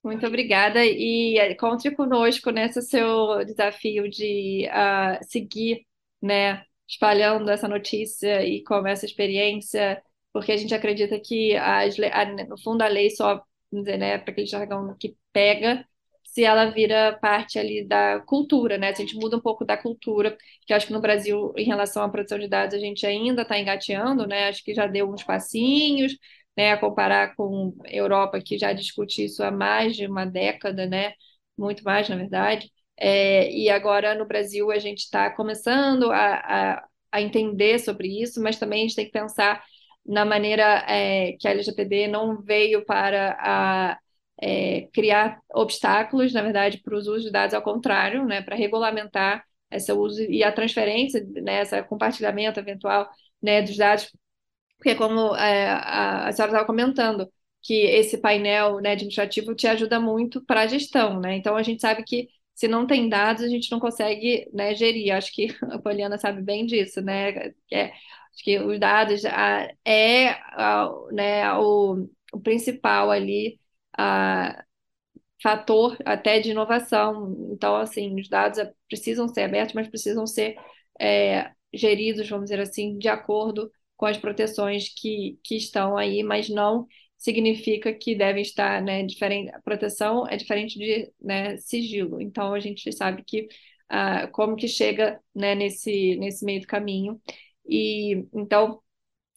[0.03, 5.85] Muito obrigada e eh, conte conosco nesse seu desafio de uh, seguir,
[6.21, 12.25] né, espalhando essa notícia e com essa experiência, porque a gente acredita que as, a,
[12.47, 15.85] no fundo a lei só, né, para aquele jargão que pega,
[16.23, 18.93] se ela vira parte ali da cultura, né?
[18.93, 22.03] Se a gente muda um pouco da cultura, que acho que no Brasil, em relação
[22.03, 24.47] à produção de dados, a gente ainda está engateando, né?
[24.47, 26.15] Acho que já deu uns passinhos,
[26.59, 31.13] né, a comparar com Europa, que já discute isso há mais de uma década, né,
[31.57, 32.69] muito mais, na verdade.
[32.97, 36.33] É, e agora no Brasil a gente está começando a,
[36.75, 39.63] a, a, entender sobre isso, mas também a gente tem que pensar
[40.05, 43.97] na maneira é, que a LGPD não veio para a,
[44.41, 49.45] é, criar obstáculos, na verdade, para os usos de dados, ao contrário, né, para regulamentar
[49.71, 53.09] esse uso e a transferência, né, esse compartilhamento eventual
[53.41, 54.11] né, dos dados
[54.79, 57.29] porque como é, a, senhora estava comentando,
[57.61, 61.35] que esse painel né, administrativo te ajuda muito para a gestão, né?
[61.35, 65.11] Então a gente sabe que se não tem dados, a gente não consegue né, gerir.
[65.13, 67.53] Acho que a Poliana sabe bem disso, né?
[67.71, 73.59] É, acho que os dados a, é a, né, o, o principal ali
[73.97, 74.63] a,
[75.41, 77.35] fator até de inovação.
[77.51, 80.55] Então, assim, os dados precisam ser abertos, mas precisam ser
[80.99, 86.47] é, geridos, vamos dizer assim, de acordo com as proteções que, que estão aí, mas
[86.49, 86.87] não
[87.17, 92.21] significa que devem estar, né, diferente, a proteção é diferente de, né, sigilo.
[92.21, 93.49] Então, a gente sabe que
[93.91, 97.21] uh, como que chega, né, nesse, nesse meio do caminho.
[97.67, 98.81] E, então,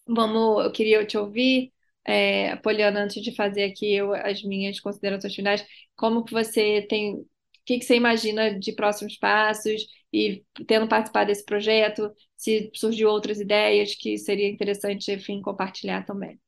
[0.07, 1.73] vamos, eu queria te ouvir,
[2.05, 7.27] é, Poliana, antes de fazer aqui eu, as minhas considerações finais, como que você tem,
[7.65, 13.41] que, que você imagina de próximos passos e tendo participado desse projeto, se surgiu outras
[13.41, 16.39] ideias que seria interessante, enfim, compartilhar também.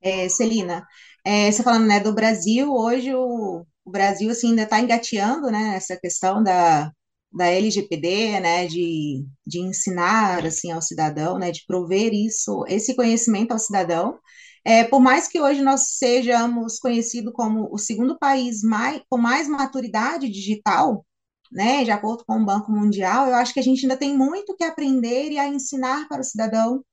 [0.00, 0.86] É, Celina,
[1.24, 5.76] é, você falando né, do Brasil, hoje o, o Brasil assim, ainda está engateando né,
[5.76, 6.92] essa questão da,
[7.32, 13.52] da LGPD, né, de, de ensinar assim, ao cidadão, né, de prover isso, esse conhecimento
[13.52, 14.18] ao cidadão.
[14.64, 19.46] É, por mais que hoje nós sejamos conhecidos como o segundo país mais, com mais
[19.48, 21.04] maturidade digital,
[21.52, 24.56] né, de acordo com o Banco Mundial, eu acho que a gente ainda tem muito
[24.56, 26.84] que aprender e a ensinar para o cidadão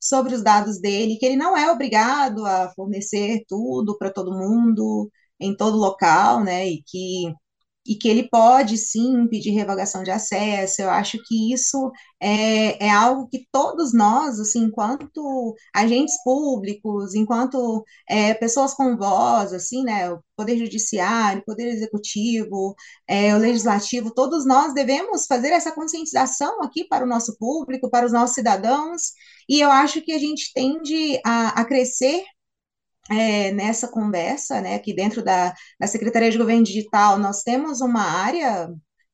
[0.00, 5.10] sobre os dados dele, que ele não é obrigado a fornecer tudo para todo mundo,
[5.40, 7.32] em todo local, né, e que
[7.88, 10.82] e que ele pode sim pedir revogação de acesso.
[10.82, 17.82] Eu acho que isso é, é algo que todos nós, assim, enquanto agentes públicos, enquanto
[18.08, 22.74] é, pessoas com voz, assim, né, o Poder Judiciário, o Poder Executivo,
[23.08, 28.06] é, o Legislativo, todos nós devemos fazer essa conscientização aqui para o nosso público, para
[28.06, 29.12] os nossos cidadãos,
[29.48, 32.22] e eu acho que a gente tende a, a crescer
[33.10, 38.02] é, nessa conversa, né, aqui dentro da, da Secretaria de Governo Digital, nós temos uma
[38.02, 38.70] área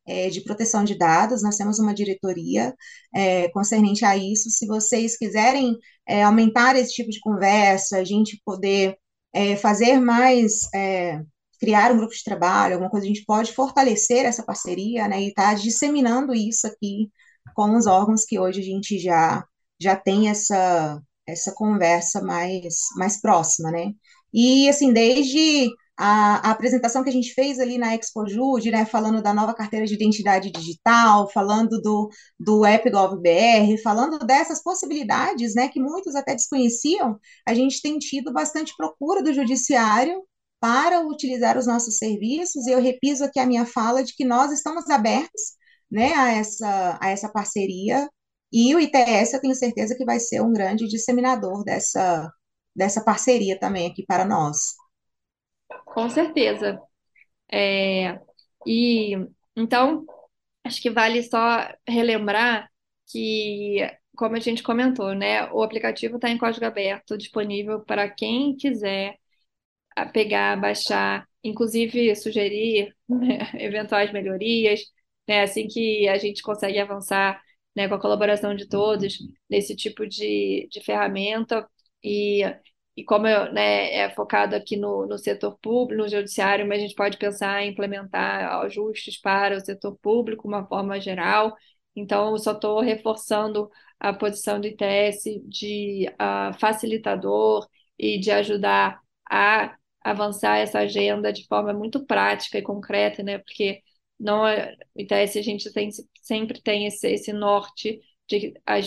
[0.07, 2.75] é, de proteção de dados, nós temos uma diretoria
[3.15, 4.51] é, concernente a isso.
[4.51, 5.77] Se vocês quiserem
[6.07, 8.97] é, aumentar esse tipo de conversa, a gente poder
[9.33, 11.21] é, fazer mais, é,
[11.61, 15.29] criar um grupo de trabalho, alguma coisa, a gente pode fortalecer essa parceria, né, e
[15.29, 17.11] estar tá disseminando isso aqui
[17.55, 19.45] com os órgãos que hoje a gente já,
[19.81, 23.93] já tem essa essa conversa mais, mais próxima, né?
[24.33, 28.85] E, assim, desde a, a, apresentação que a gente fez ali na Expo Jude, né,
[28.85, 35.69] falando da nova carteira de identidade digital, falando do, do AppGovBR, falando dessas possibilidades, né,
[35.69, 40.23] que muitos até desconheciam, a gente tem tido bastante procura do judiciário
[40.61, 44.51] para utilizar os nossos serviços, e eu repiso aqui a minha fala de que nós
[44.51, 45.43] estamos abertos,
[45.91, 48.09] né, a essa, a essa parceria,
[48.55, 52.31] e o ITS, eu tenho certeza que vai ser um grande disseminador dessa,
[52.75, 54.77] dessa parceria também aqui para nós.
[55.87, 56.81] Com certeza.
[57.51, 58.21] É,
[58.65, 59.17] e
[59.57, 60.07] então,
[60.63, 62.71] acho que vale só relembrar
[63.11, 63.79] que,
[64.17, 69.17] como a gente comentou, né, o aplicativo está em código aberto, disponível para quem quiser
[70.13, 74.81] pegar, baixar, inclusive sugerir né, eventuais melhorias,
[75.29, 77.41] né, assim que a gente consegue avançar
[77.75, 79.19] né, com a colaboração de todos
[79.51, 81.67] nesse tipo de, de ferramenta
[82.03, 82.43] e,
[82.97, 86.83] e como eu, né, é focado aqui no, no setor público, no judiciário, mas a
[86.83, 91.55] gente pode pensar em implementar ajustes para o setor público, uma forma geral.
[91.97, 97.67] Então, eu só estou reforçando a posição do ITS de uh, facilitador
[97.99, 99.01] e de ajudar
[99.31, 103.39] a avançar essa agenda de forma muito prática e concreta, né?
[103.39, 103.81] Porque
[104.19, 105.89] não, é, então, a gente tem,
[106.25, 108.79] sempre tem esse, esse norte de a, a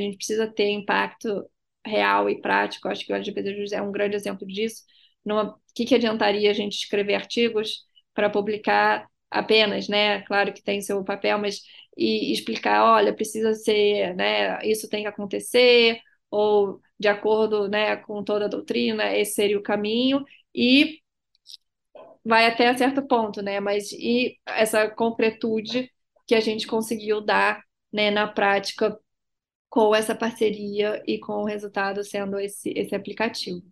[0.00, 1.44] gente precisa ter impacto
[1.86, 2.88] real e prático.
[2.88, 4.82] Acho que o LGBT é um grande exemplo disso.
[5.24, 7.84] o que, que adiantaria a gente escrever artigos
[8.14, 10.22] para publicar apenas, né?
[10.22, 11.60] Claro que tem seu papel, mas
[11.96, 14.58] e explicar, olha, precisa ser, né?
[14.66, 19.62] Isso tem que acontecer, ou de acordo, né, com toda a doutrina, esse seria o
[19.62, 20.24] caminho,
[20.54, 21.00] e
[22.24, 23.60] vai até certo ponto, né?
[23.60, 25.90] Mas e essa concretude
[26.26, 27.62] que a gente conseguiu dar,
[27.92, 28.98] né, na prática
[29.68, 33.62] com essa parceria e com o resultado sendo esse, esse aplicativo.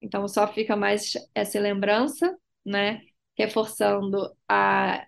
[0.00, 3.00] Então, só fica mais essa lembrança, né?
[3.36, 5.06] Reforçando a,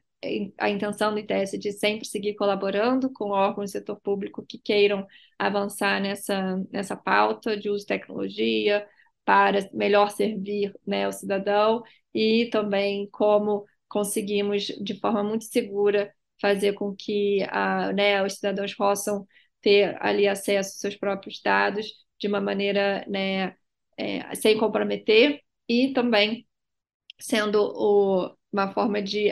[0.58, 5.06] a intenção do ITS de sempre seguir colaborando com órgãos do setor público que queiram
[5.38, 8.86] avançar nessa, nessa pauta de uso de tecnologia
[9.24, 11.82] para melhor servir né, o cidadão
[12.14, 18.74] e também como conseguimos, de forma muito segura, fazer com que a, né, os cidadãos
[18.74, 19.26] possam
[19.60, 21.86] ter ali acesso aos seus próprios dados
[22.18, 23.54] de uma maneira né,
[23.96, 26.46] é, sem comprometer e também
[27.20, 29.30] sendo o, uma forma de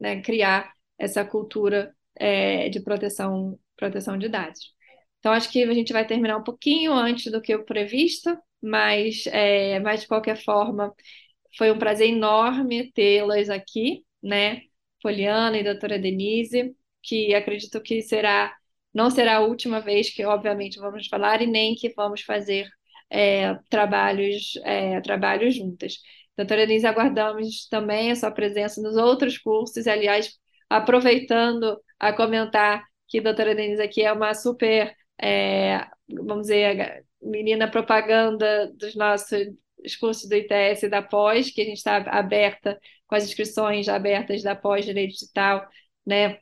[0.00, 4.74] né, criar essa cultura é, de proteção, proteção de dados.
[5.18, 9.26] Então, acho que a gente vai terminar um pouquinho antes do que o previsto, mas,
[9.26, 10.94] é, mas de qualquer forma,
[11.56, 14.62] foi um prazer enorme tê-las aqui, né?
[15.02, 18.54] Poliana e doutora Denise, que acredito que será
[18.92, 22.68] não será a última vez que, obviamente, vamos falar e nem que vamos fazer
[23.10, 25.98] é, trabalhos, é, trabalhos juntas.
[26.36, 30.32] Doutora Denise, aguardamos também a sua presença nos outros cursos, aliás,
[30.68, 37.70] aproveitando a comentar que a doutora Denise aqui é uma super, é, vamos dizer, menina
[37.70, 39.38] propaganda dos nossos
[40.00, 42.78] cursos do ITS e da pós, que a gente está aberta
[43.08, 45.68] com as inscrições abertas da pós Direito Digital,
[46.06, 46.38] né,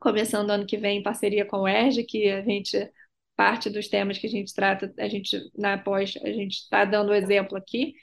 [0.00, 2.90] começando ano que vem em parceria com o ERJ, que a gente
[3.36, 7.14] parte dos temas que a gente trata, a gente na pós, a gente está dando
[7.14, 7.94] exemplo aqui.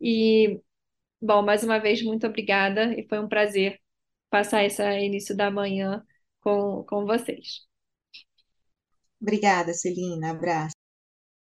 [0.00, 0.60] E
[1.20, 3.78] bom, mais uma vez muito obrigada e foi um prazer
[4.30, 6.02] passar esse início da manhã
[6.40, 7.66] com, com vocês.
[9.20, 10.30] Obrigada, Celina.
[10.30, 10.77] Abraço.